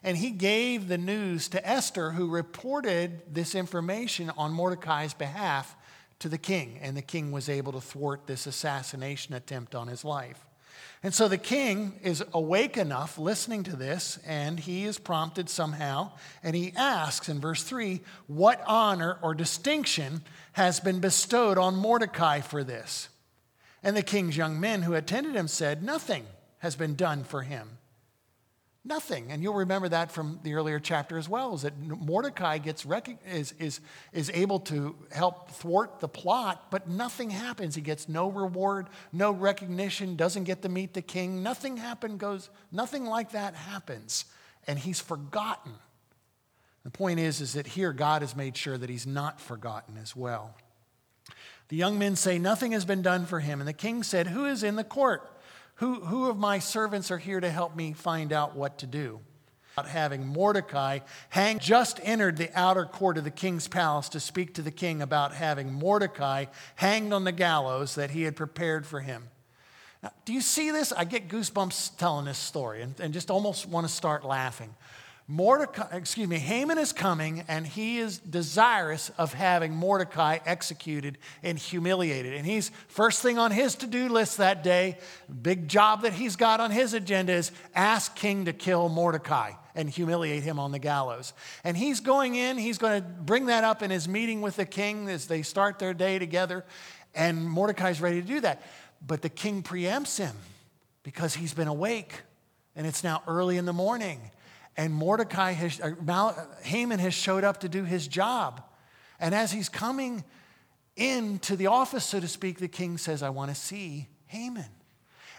[0.03, 5.75] And he gave the news to Esther, who reported this information on Mordecai's behalf
[6.19, 6.79] to the king.
[6.81, 10.45] And the king was able to thwart this assassination attempt on his life.
[11.03, 16.11] And so the king is awake enough listening to this, and he is prompted somehow,
[16.41, 20.23] and he asks in verse 3 what honor or distinction
[20.53, 23.09] has been bestowed on Mordecai for this?
[23.83, 26.25] And the king's young men who attended him said, Nothing
[26.59, 27.77] has been done for him.
[28.85, 29.31] Nothing.
[29.31, 33.17] And you'll remember that from the earlier chapter as well, is that Mordecai gets rec-
[33.25, 33.79] is, is,
[34.11, 37.75] is able to help thwart the plot, but nothing happens.
[37.75, 41.41] He gets no reward, no recognition, doesn't get to meet the king.
[41.41, 44.25] Nothing happen goes, nothing like that happens.
[44.67, 45.73] And he's forgotten.
[46.83, 50.13] The point is, is that here God has made sure that he's not forgotten as
[50.13, 50.55] well.
[51.69, 53.61] The young men say, Nothing has been done for him.
[53.61, 55.29] And the king said, Who is in the court?
[55.75, 59.19] Who, who of my servants are here to help me find out what to do?
[59.75, 60.99] About having Mordecai
[61.29, 65.01] hang just entered the outer court of the king's palace to speak to the king
[65.01, 66.45] about having Mordecai
[66.75, 69.29] hanged on the gallows that he had prepared for him.
[70.03, 70.91] Now, do you see this?
[70.91, 74.75] I get goosebumps telling this story and, and just almost want to start laughing.
[75.27, 81.57] Mordecai, excuse me, Haman is coming and he is desirous of having Mordecai executed and
[81.57, 82.33] humiliated.
[82.33, 84.97] And he's first thing on his to do list that day,
[85.41, 89.89] big job that he's got on his agenda is ask King to kill Mordecai and
[89.89, 91.31] humiliate him on the gallows.
[91.63, 94.65] And he's going in, he's going to bring that up in his meeting with the
[94.65, 96.65] king as they start their day together.
[97.15, 98.61] And Mordecai's ready to do that.
[99.05, 100.35] But the king preempts him
[101.01, 102.13] because he's been awake
[102.75, 104.19] and it's now early in the morning
[104.75, 108.63] and Mordecai has, uh, uh, Haman has showed up to do his job.
[109.19, 110.23] And as he's coming
[110.95, 114.65] into the office, so to speak, the king says, I want to see Haman.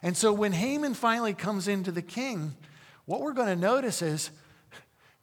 [0.03, 2.55] And so when Haman finally comes into the king,
[3.07, 4.31] what we're going to notice is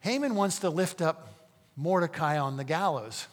[0.00, 3.28] Haman wants to lift up Mordecai on the gallows.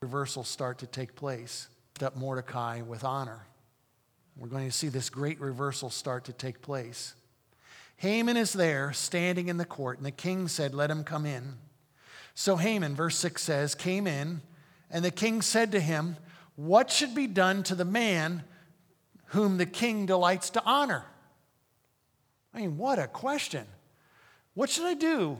[0.00, 1.68] Reversals start to take place.
[1.94, 3.46] Lift up Mordecai with honor.
[4.36, 7.14] We're going to see this great reversal start to take place.
[7.96, 11.54] Haman is there standing in the court, and the king said, Let him come in.
[12.34, 14.42] So Haman, verse 6 says, came in,
[14.90, 16.16] and the king said to him,
[16.56, 18.42] What should be done to the man
[19.26, 21.04] whom the king delights to honor?
[22.52, 23.66] I mean, what a question.
[24.54, 25.38] What should I do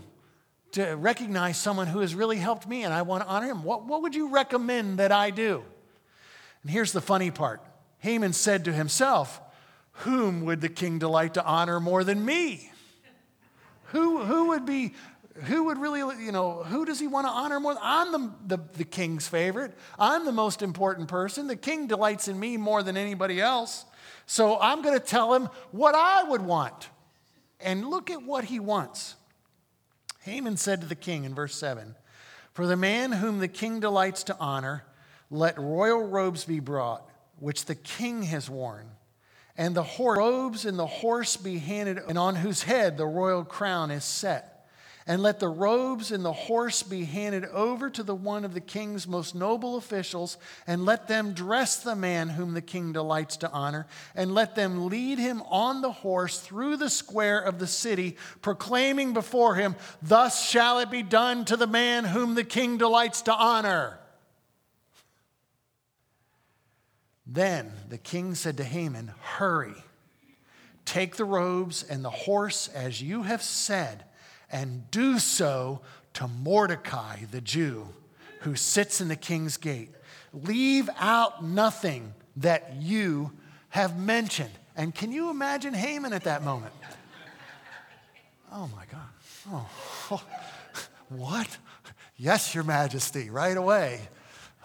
[0.72, 3.62] to recognize someone who has really helped me and I want to honor him?
[3.62, 5.62] What, what would you recommend that I do?
[6.62, 7.60] And here's the funny part
[7.98, 9.40] Haman said to himself,
[9.98, 12.70] whom would the king delight to honor more than me?
[13.86, 14.94] Who, who would be,
[15.44, 17.76] who would really, you know, who does he want to honor more?
[17.80, 19.72] I'm the, the, the king's favorite.
[19.98, 21.46] I'm the most important person.
[21.46, 23.84] The king delights in me more than anybody else.
[24.26, 26.88] So I'm going to tell him what I would want.
[27.60, 29.14] And look at what he wants.
[30.22, 31.94] Haman said to the king in verse 7
[32.52, 34.84] For the man whom the king delights to honor,
[35.30, 38.90] let royal robes be brought, which the king has worn
[39.56, 43.44] and the horse, robes and the horse be handed, and on whose head the royal
[43.44, 44.50] crown is set.
[45.06, 48.60] And let the robes and the horse be handed over to the one of the
[48.60, 53.50] king's most noble officials, and let them dress the man whom the king delights to
[53.50, 58.16] honor, and let them lead him on the horse through the square of the city,
[58.40, 63.22] proclaiming before him, Thus shall it be done to the man whom the king delights
[63.22, 63.98] to honor.
[67.26, 69.74] Then the king said to Haman, Hurry,
[70.84, 74.04] take the robes and the horse as you have said,
[74.50, 75.80] and do so
[76.14, 77.88] to Mordecai the Jew,
[78.40, 79.90] who sits in the king's gate.
[80.32, 83.32] Leave out nothing that you
[83.70, 84.50] have mentioned.
[84.76, 86.74] And can you imagine Haman at that moment?
[88.52, 89.68] Oh my God.
[90.10, 90.22] Oh,
[91.08, 91.56] what?
[92.16, 94.00] Yes, Your Majesty, right away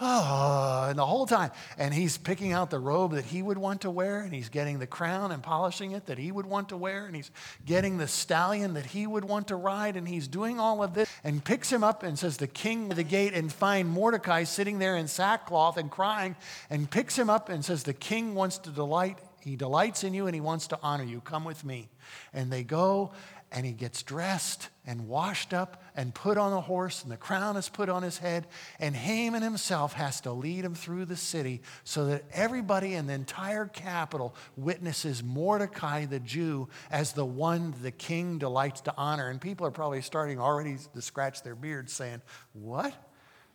[0.02, 1.52] Ah, oh, and the whole time.
[1.78, 4.80] And he's picking out the robe that he would want to wear, and he's getting
[4.80, 7.32] the crown and polishing it that he would want to wear, and he's
[7.66, 11.10] getting the stallion that he would want to ride, and he's doing all of this,
[11.24, 14.80] and picks him up and says, The king of the gate, and find Mordecai sitting
[14.80, 16.36] there in sackcloth and crying,
[16.70, 19.20] and picks him up and says, The king wants to delight.
[19.42, 21.22] He delights in you and he wants to honor you.
[21.22, 21.88] Come with me.
[22.34, 23.12] And they go
[23.52, 27.58] and he gets dressed and washed up and put on a horse, and the crown
[27.58, 28.48] is put on his head.
[28.80, 33.14] And Haman himself has to lead him through the city so that everybody in the
[33.14, 39.30] entire capital witnesses Mordecai the Jew as the one the king delights to honor.
[39.30, 42.22] And people are probably starting already to scratch their beards saying,
[42.54, 42.94] What?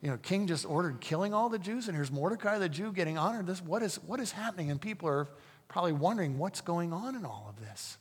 [0.03, 3.16] You know, king just ordered killing all the Jews, and here's Mordecai the Jew getting
[3.16, 3.47] honored.
[3.47, 4.70] This, what, is, what is happening?
[4.70, 5.28] And people are
[5.68, 7.97] probably wondering what's going on in all of this.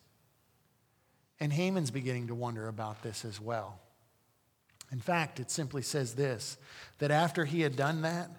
[1.39, 3.79] And Haman's beginning to wonder about this as well.
[4.91, 6.57] In fact, it simply says this
[6.99, 8.29] that after he had done that,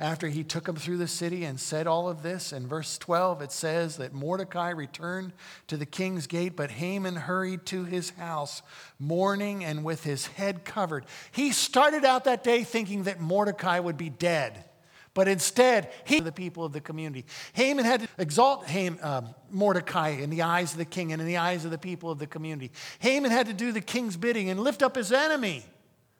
[0.00, 3.42] after he took him through the city and said all of this, in verse 12
[3.42, 5.34] it says that Mordecai returned
[5.66, 8.62] to the king's gate, but Haman hurried to his house,
[8.98, 11.04] mourning and with his head covered.
[11.30, 14.64] He started out that day thinking that Mordecai would be dead.
[15.12, 17.24] But instead, he the people of the community.
[17.54, 21.38] Haman had to exalt uh, Mordecai in the eyes of the king and in the
[21.38, 22.70] eyes of the people of the community.
[23.00, 25.64] Haman had to do the king's bidding and lift up his enemy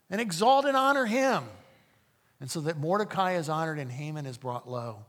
[0.09, 1.43] and exalt and honor him.
[2.41, 5.05] And so that Mordecai is honored and Haman is brought low.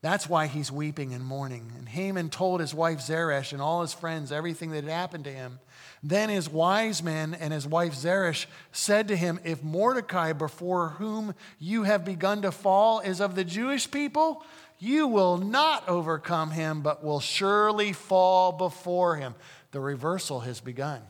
[0.00, 1.72] That's why he's weeping and mourning.
[1.76, 5.32] And Haman told his wife Zeresh and all his friends everything that had happened to
[5.32, 5.58] him.
[6.02, 11.34] Then his wise men and his wife Zeresh said to him, If Mordecai, before whom
[11.58, 14.44] you have begun to fall, is of the Jewish people,
[14.78, 19.34] you will not overcome him, but will surely fall before him.
[19.72, 21.02] The reversal has begun.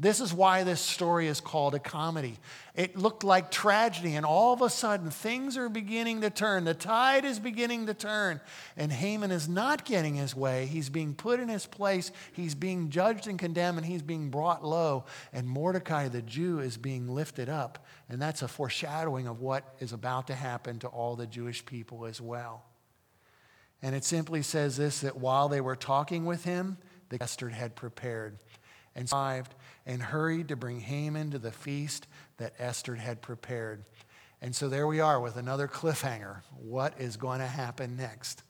[0.00, 2.38] This is why this story is called a comedy.
[2.76, 6.62] It looked like tragedy, and all of a sudden, things are beginning to turn.
[6.62, 8.40] The tide is beginning to turn,
[8.76, 10.66] and Haman is not getting his way.
[10.66, 14.64] He's being put in his place, he's being judged and condemned, and he's being brought
[14.64, 15.04] low.
[15.32, 17.84] And Mordecai, the Jew, is being lifted up.
[18.08, 22.06] And that's a foreshadowing of what is about to happen to all the Jewish people
[22.06, 22.64] as well.
[23.82, 26.78] And it simply says this that while they were talking with him,
[27.08, 28.38] the Esther had prepared
[28.94, 29.54] and arrived
[29.88, 33.84] and hurried to bring Haman to the feast that Esther had prepared.
[34.40, 36.42] And so there we are with another cliffhanger.
[36.60, 38.42] What is going to happen next?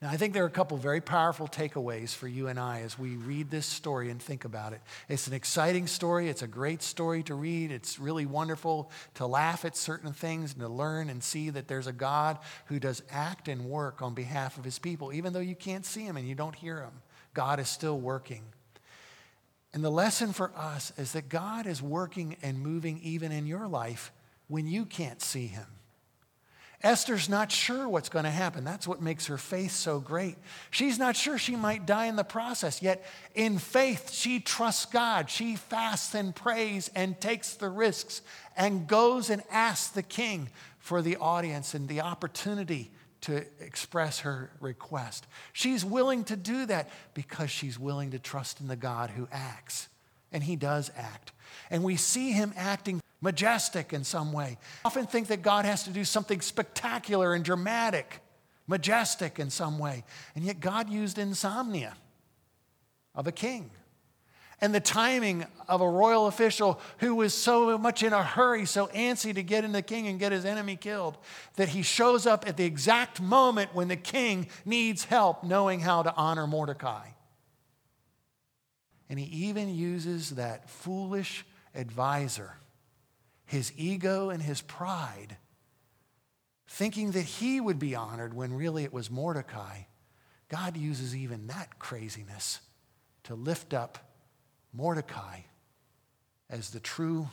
[0.00, 2.98] Now, I think there are a couple very powerful takeaways for you and I as
[2.98, 4.82] we read this story and think about it.
[5.08, 6.28] It's an exciting story.
[6.28, 7.72] It's a great story to read.
[7.72, 11.86] It's really wonderful to laugh at certain things and to learn and see that there's
[11.86, 15.12] a God who does act and work on behalf of his people.
[15.12, 17.02] Even though you can't see him and you don't hear him,
[17.32, 18.42] God is still working.
[19.74, 23.66] And the lesson for us is that God is working and moving even in your
[23.66, 24.12] life
[24.46, 25.66] when you can't see him.
[26.80, 28.62] Esther's not sure what's going to happen.
[28.62, 30.36] That's what makes her faith so great.
[30.70, 33.04] She's not sure she might die in the process, yet
[33.34, 35.28] in faith, she trusts God.
[35.28, 38.22] She fasts and prays and takes the risks
[38.56, 42.92] and goes and asks the king for the audience and the opportunity
[43.24, 45.26] to express her request.
[45.52, 49.88] She's willing to do that because she's willing to trust in the God who acts.
[50.32, 51.32] And he does act.
[51.70, 54.58] And we see him acting majestic in some way.
[54.84, 58.20] I often think that God has to do something spectacular and dramatic,
[58.66, 60.04] majestic in some way.
[60.34, 61.94] And yet God used insomnia
[63.14, 63.70] of a king
[64.60, 68.86] and the timing of a royal official who was so much in a hurry, so
[68.88, 71.18] antsy to get in the king and get his enemy killed,
[71.56, 76.02] that he shows up at the exact moment when the king needs help knowing how
[76.02, 77.06] to honor Mordecai.
[79.08, 81.44] And he even uses that foolish
[81.74, 82.56] advisor,
[83.44, 85.36] his ego and his pride,
[86.68, 89.80] thinking that he would be honored when really it was Mordecai.
[90.48, 92.60] God uses even that craziness
[93.24, 94.03] to lift up
[94.74, 95.40] Mordecai
[96.50, 97.28] as the true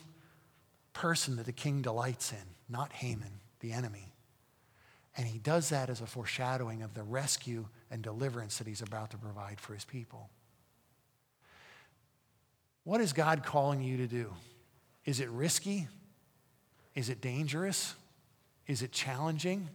[0.92, 4.12] person that the king delights in, not Haman, the enemy.
[5.16, 9.10] And he does that as a foreshadowing of the rescue and deliverance that he's about
[9.10, 10.30] to provide for his people.
[12.84, 14.32] What is God calling you to do?
[15.04, 15.88] Is it risky?
[16.94, 17.94] Is it dangerous?
[18.66, 19.68] Is it challenging?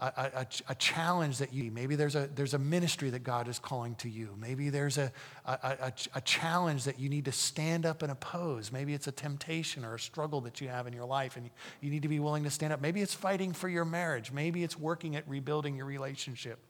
[0.00, 3.58] A, a, a, challenge that you maybe there's a there's a ministry that god is
[3.58, 4.34] calling to you.
[4.38, 5.10] Maybe there's a,
[5.44, 8.70] a, a challenge that you need to stand up and oppose.
[8.70, 11.90] Maybe it's a temptation or a struggle that you have in your life and you
[11.90, 12.80] need to be willing to stand up.
[12.80, 14.30] Maybe it's fighting for your marriage.
[14.30, 16.60] Maybe it's working at rebuilding your relationship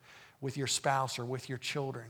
[0.40, 2.06] with your spouse or with your children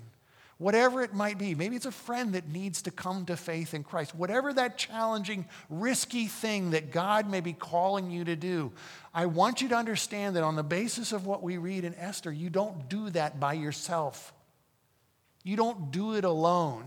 [0.59, 1.55] whatever it might be.
[1.55, 4.15] Maybe it's a friend that needs to come to faith in Christ.
[4.15, 8.73] Whatever that challenging, risky thing that God may be calling you to do,
[9.15, 12.33] I want you to understand that on the basis of what we read in Esther,
[12.33, 14.33] you don't do that by yourself.
[15.45, 16.87] You don't do it alone.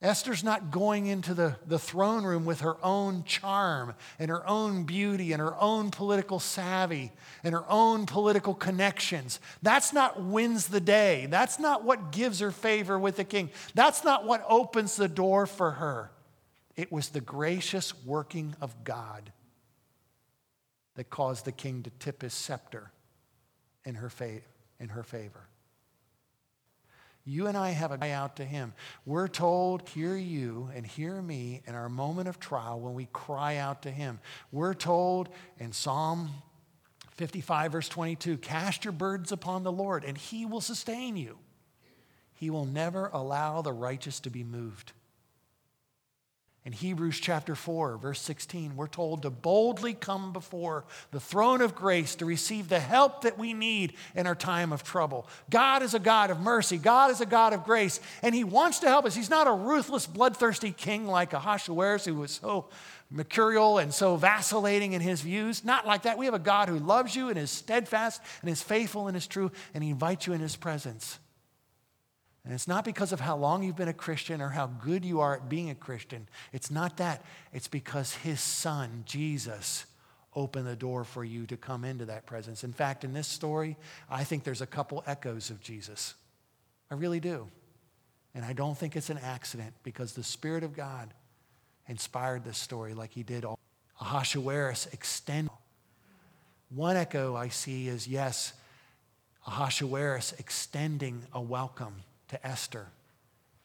[0.00, 4.84] Esther's not going into the, the throne room with her own charm and her own
[4.84, 7.10] beauty and her own political savvy
[7.42, 9.40] and her own political connections.
[9.60, 11.26] That's not wins the day.
[11.26, 13.50] That's not what gives her favor with the king.
[13.74, 16.12] That's not what opens the door for her.
[16.76, 19.32] It was the gracious working of God
[20.94, 22.92] that caused the king to tip his scepter
[23.84, 24.42] in her, fa-
[24.78, 25.48] in her favor.
[27.28, 28.72] You and I have a cry out to him.
[29.04, 33.56] We're told, hear you and hear me in our moment of trial when we cry
[33.56, 34.18] out to him.
[34.50, 36.30] We're told in Psalm
[37.16, 41.36] 55, verse 22, cast your burdens upon the Lord and he will sustain you.
[42.32, 44.92] He will never allow the righteous to be moved.
[46.68, 51.74] In Hebrews chapter 4, verse 16, we're told to boldly come before the throne of
[51.74, 55.26] grace to receive the help that we need in our time of trouble.
[55.48, 58.80] God is a God of mercy, God is a God of grace, and He wants
[58.80, 59.14] to help us.
[59.14, 62.66] He's not a ruthless, bloodthirsty king like Ahasuerus, who was so
[63.10, 65.64] mercurial and so vacillating in his views.
[65.64, 66.18] Not like that.
[66.18, 69.26] We have a God who loves you and is steadfast and is faithful and is
[69.26, 71.18] true, and He invites you in His presence.
[72.44, 75.20] And it's not because of how long you've been a Christian or how good you
[75.20, 76.28] are at being a Christian.
[76.52, 77.24] It's not that.
[77.52, 79.84] It's because his son, Jesus,
[80.34, 82.64] opened the door for you to come into that presence.
[82.64, 83.76] In fact, in this story,
[84.08, 86.14] I think there's a couple echoes of Jesus.
[86.90, 87.48] I really do.
[88.34, 91.12] And I don't think it's an accident because the Spirit of God
[91.88, 93.58] inspired this story like he did all.
[94.00, 95.50] Ahasuerus extend.
[96.70, 98.52] One echo I see is yes,
[99.46, 101.94] Ahasuerus extending a welcome
[102.28, 102.88] to Esther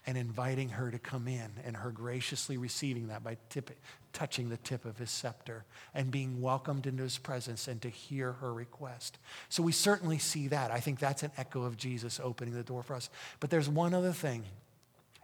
[0.06, 3.72] and inviting her to come in and her graciously receiving that by tip,
[4.12, 8.34] touching the tip of his scepter and being welcomed into his presence and to hear
[8.34, 9.18] her request.
[9.48, 10.72] So we certainly see that.
[10.72, 13.10] I think that's an echo of Jesus opening the door for us.
[13.40, 14.44] But there's one other thing.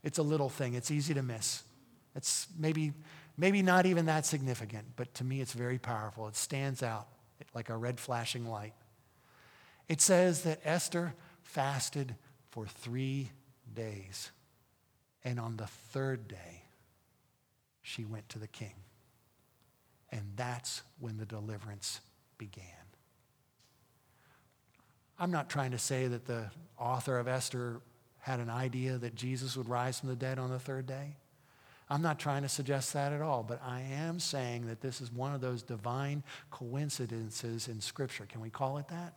[0.03, 0.75] It's a little thing.
[0.75, 1.63] It's easy to miss.
[2.15, 2.93] It's maybe
[3.37, 6.27] maybe not even that significant, but to me it's very powerful.
[6.27, 7.07] It stands out
[7.53, 8.73] like a red flashing light.
[9.87, 11.13] It says that Esther
[11.43, 12.15] fasted
[12.51, 13.29] for 3
[13.73, 14.31] days.
[15.23, 16.63] And on the third day,
[17.81, 18.73] she went to the king.
[20.11, 22.01] And that's when the deliverance
[22.37, 22.65] began.
[25.19, 27.81] I'm not trying to say that the author of Esther
[28.19, 31.17] had an idea that Jesus would rise from the dead on the third day.
[31.89, 35.11] I'm not trying to suggest that at all, but I am saying that this is
[35.11, 38.25] one of those divine coincidences in Scripture.
[38.25, 39.13] Can we call it that?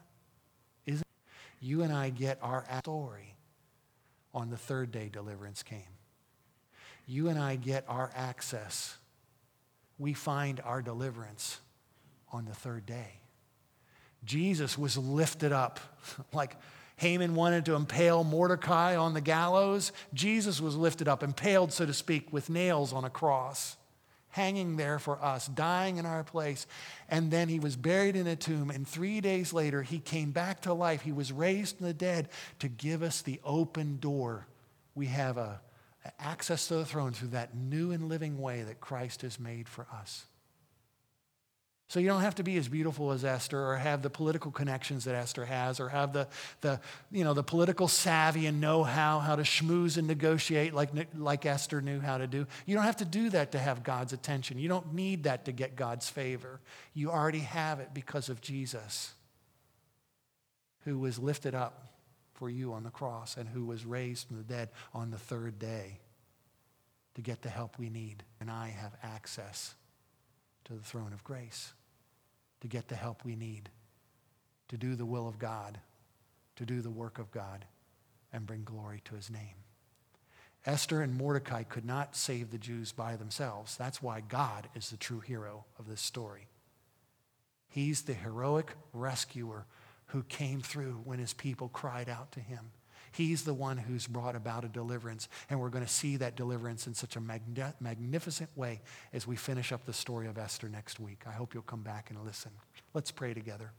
[1.62, 3.36] You and I get our story
[4.34, 5.80] on the third day deliverance came.
[7.06, 8.96] You and I get our access.
[9.96, 11.60] We find our deliverance
[12.32, 13.20] on the third day.
[14.24, 15.78] Jesus was lifted up
[16.32, 16.56] like
[16.96, 19.92] Haman wanted to impale Mordecai on the gallows.
[20.12, 23.76] Jesus was lifted up, impaled, so to speak, with nails on a cross,
[24.32, 26.66] hanging there for us, dying in our place.
[27.08, 28.70] And then he was buried in a tomb.
[28.70, 31.02] And three days later, he came back to life.
[31.02, 32.28] He was raised from the dead
[32.58, 34.46] to give us the open door.
[34.94, 35.60] We have a,
[36.18, 39.86] access to the throne through that new and living way that Christ has made for
[39.92, 40.26] us.
[41.92, 45.04] So you don't have to be as beautiful as Esther or have the political connections
[45.04, 46.26] that Esther has or have the,
[46.62, 46.80] the,
[47.10, 51.44] you know, the political savvy and know how, how to schmooze and negotiate like, like
[51.44, 52.46] Esther knew how to do.
[52.64, 54.58] You don't have to do that to have God's attention.
[54.58, 56.60] You don't need that to get God's favor.
[56.94, 59.12] You already have it because of Jesus,
[60.86, 61.92] who was lifted up
[62.32, 65.58] for you on the cross and who was raised from the dead on the third
[65.58, 65.98] day
[67.16, 68.22] to get the help we need.
[68.40, 69.74] And I have access
[70.64, 71.74] to the throne of grace
[72.62, 73.68] to get the help we need
[74.68, 75.78] to do the will of God,
[76.56, 77.66] to do the work of God,
[78.32, 79.56] and bring glory to his name.
[80.64, 83.76] Esther and Mordecai could not save the Jews by themselves.
[83.76, 86.46] That's why God is the true hero of this story.
[87.68, 89.66] He's the heroic rescuer
[90.06, 92.70] who came through when his people cried out to him.
[93.12, 95.28] He's the one who's brought about a deliverance.
[95.50, 98.80] And we're going to see that deliverance in such a magnificent way
[99.12, 101.24] as we finish up the story of Esther next week.
[101.26, 102.50] I hope you'll come back and listen.
[102.94, 103.70] Let's pray together.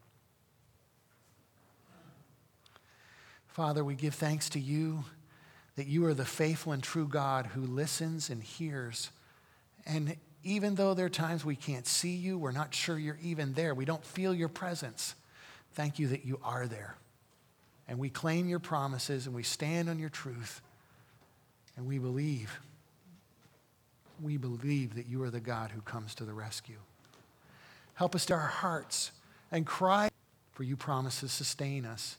[3.47, 5.03] Father, we give thanks to you
[5.75, 9.09] that you are the faithful and true God who listens and hears.
[9.85, 13.53] And even though there are times we can't see you, we're not sure you're even
[13.53, 15.15] there, we don't feel your presence,
[15.73, 16.95] thank you that you are there
[17.87, 20.61] and we claim your promises and we stand on your truth
[21.75, 22.59] and we believe.
[24.21, 26.77] We believe that you are the God who comes to the rescue.
[27.95, 29.11] Help us to our hearts
[29.51, 30.09] and cry,
[30.51, 32.17] for you promise to sustain us.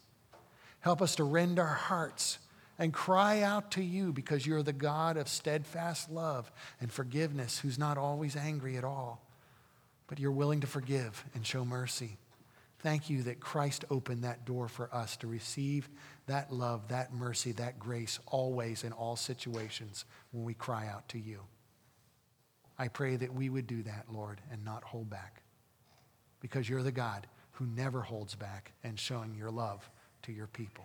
[0.80, 2.38] Help us to rend our hearts
[2.78, 6.50] and cry out to you because you're the God of steadfast love
[6.80, 9.22] and forgiveness who's not always angry at all,
[10.08, 12.18] but you're willing to forgive and show mercy.
[12.84, 15.88] Thank you that Christ opened that door for us to receive
[16.26, 21.18] that love, that mercy, that grace always in all situations when we cry out to
[21.18, 21.40] you.
[22.78, 25.40] I pray that we would do that, Lord, and not hold back
[26.40, 29.88] because you're the God who never holds back and showing your love
[30.24, 30.84] to your people.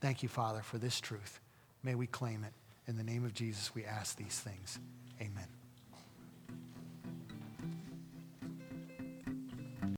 [0.00, 1.38] Thank you, Father, for this truth.
[1.84, 2.52] May we claim it.
[2.88, 4.80] In the name of Jesus, we ask these things.
[5.20, 5.65] Amen.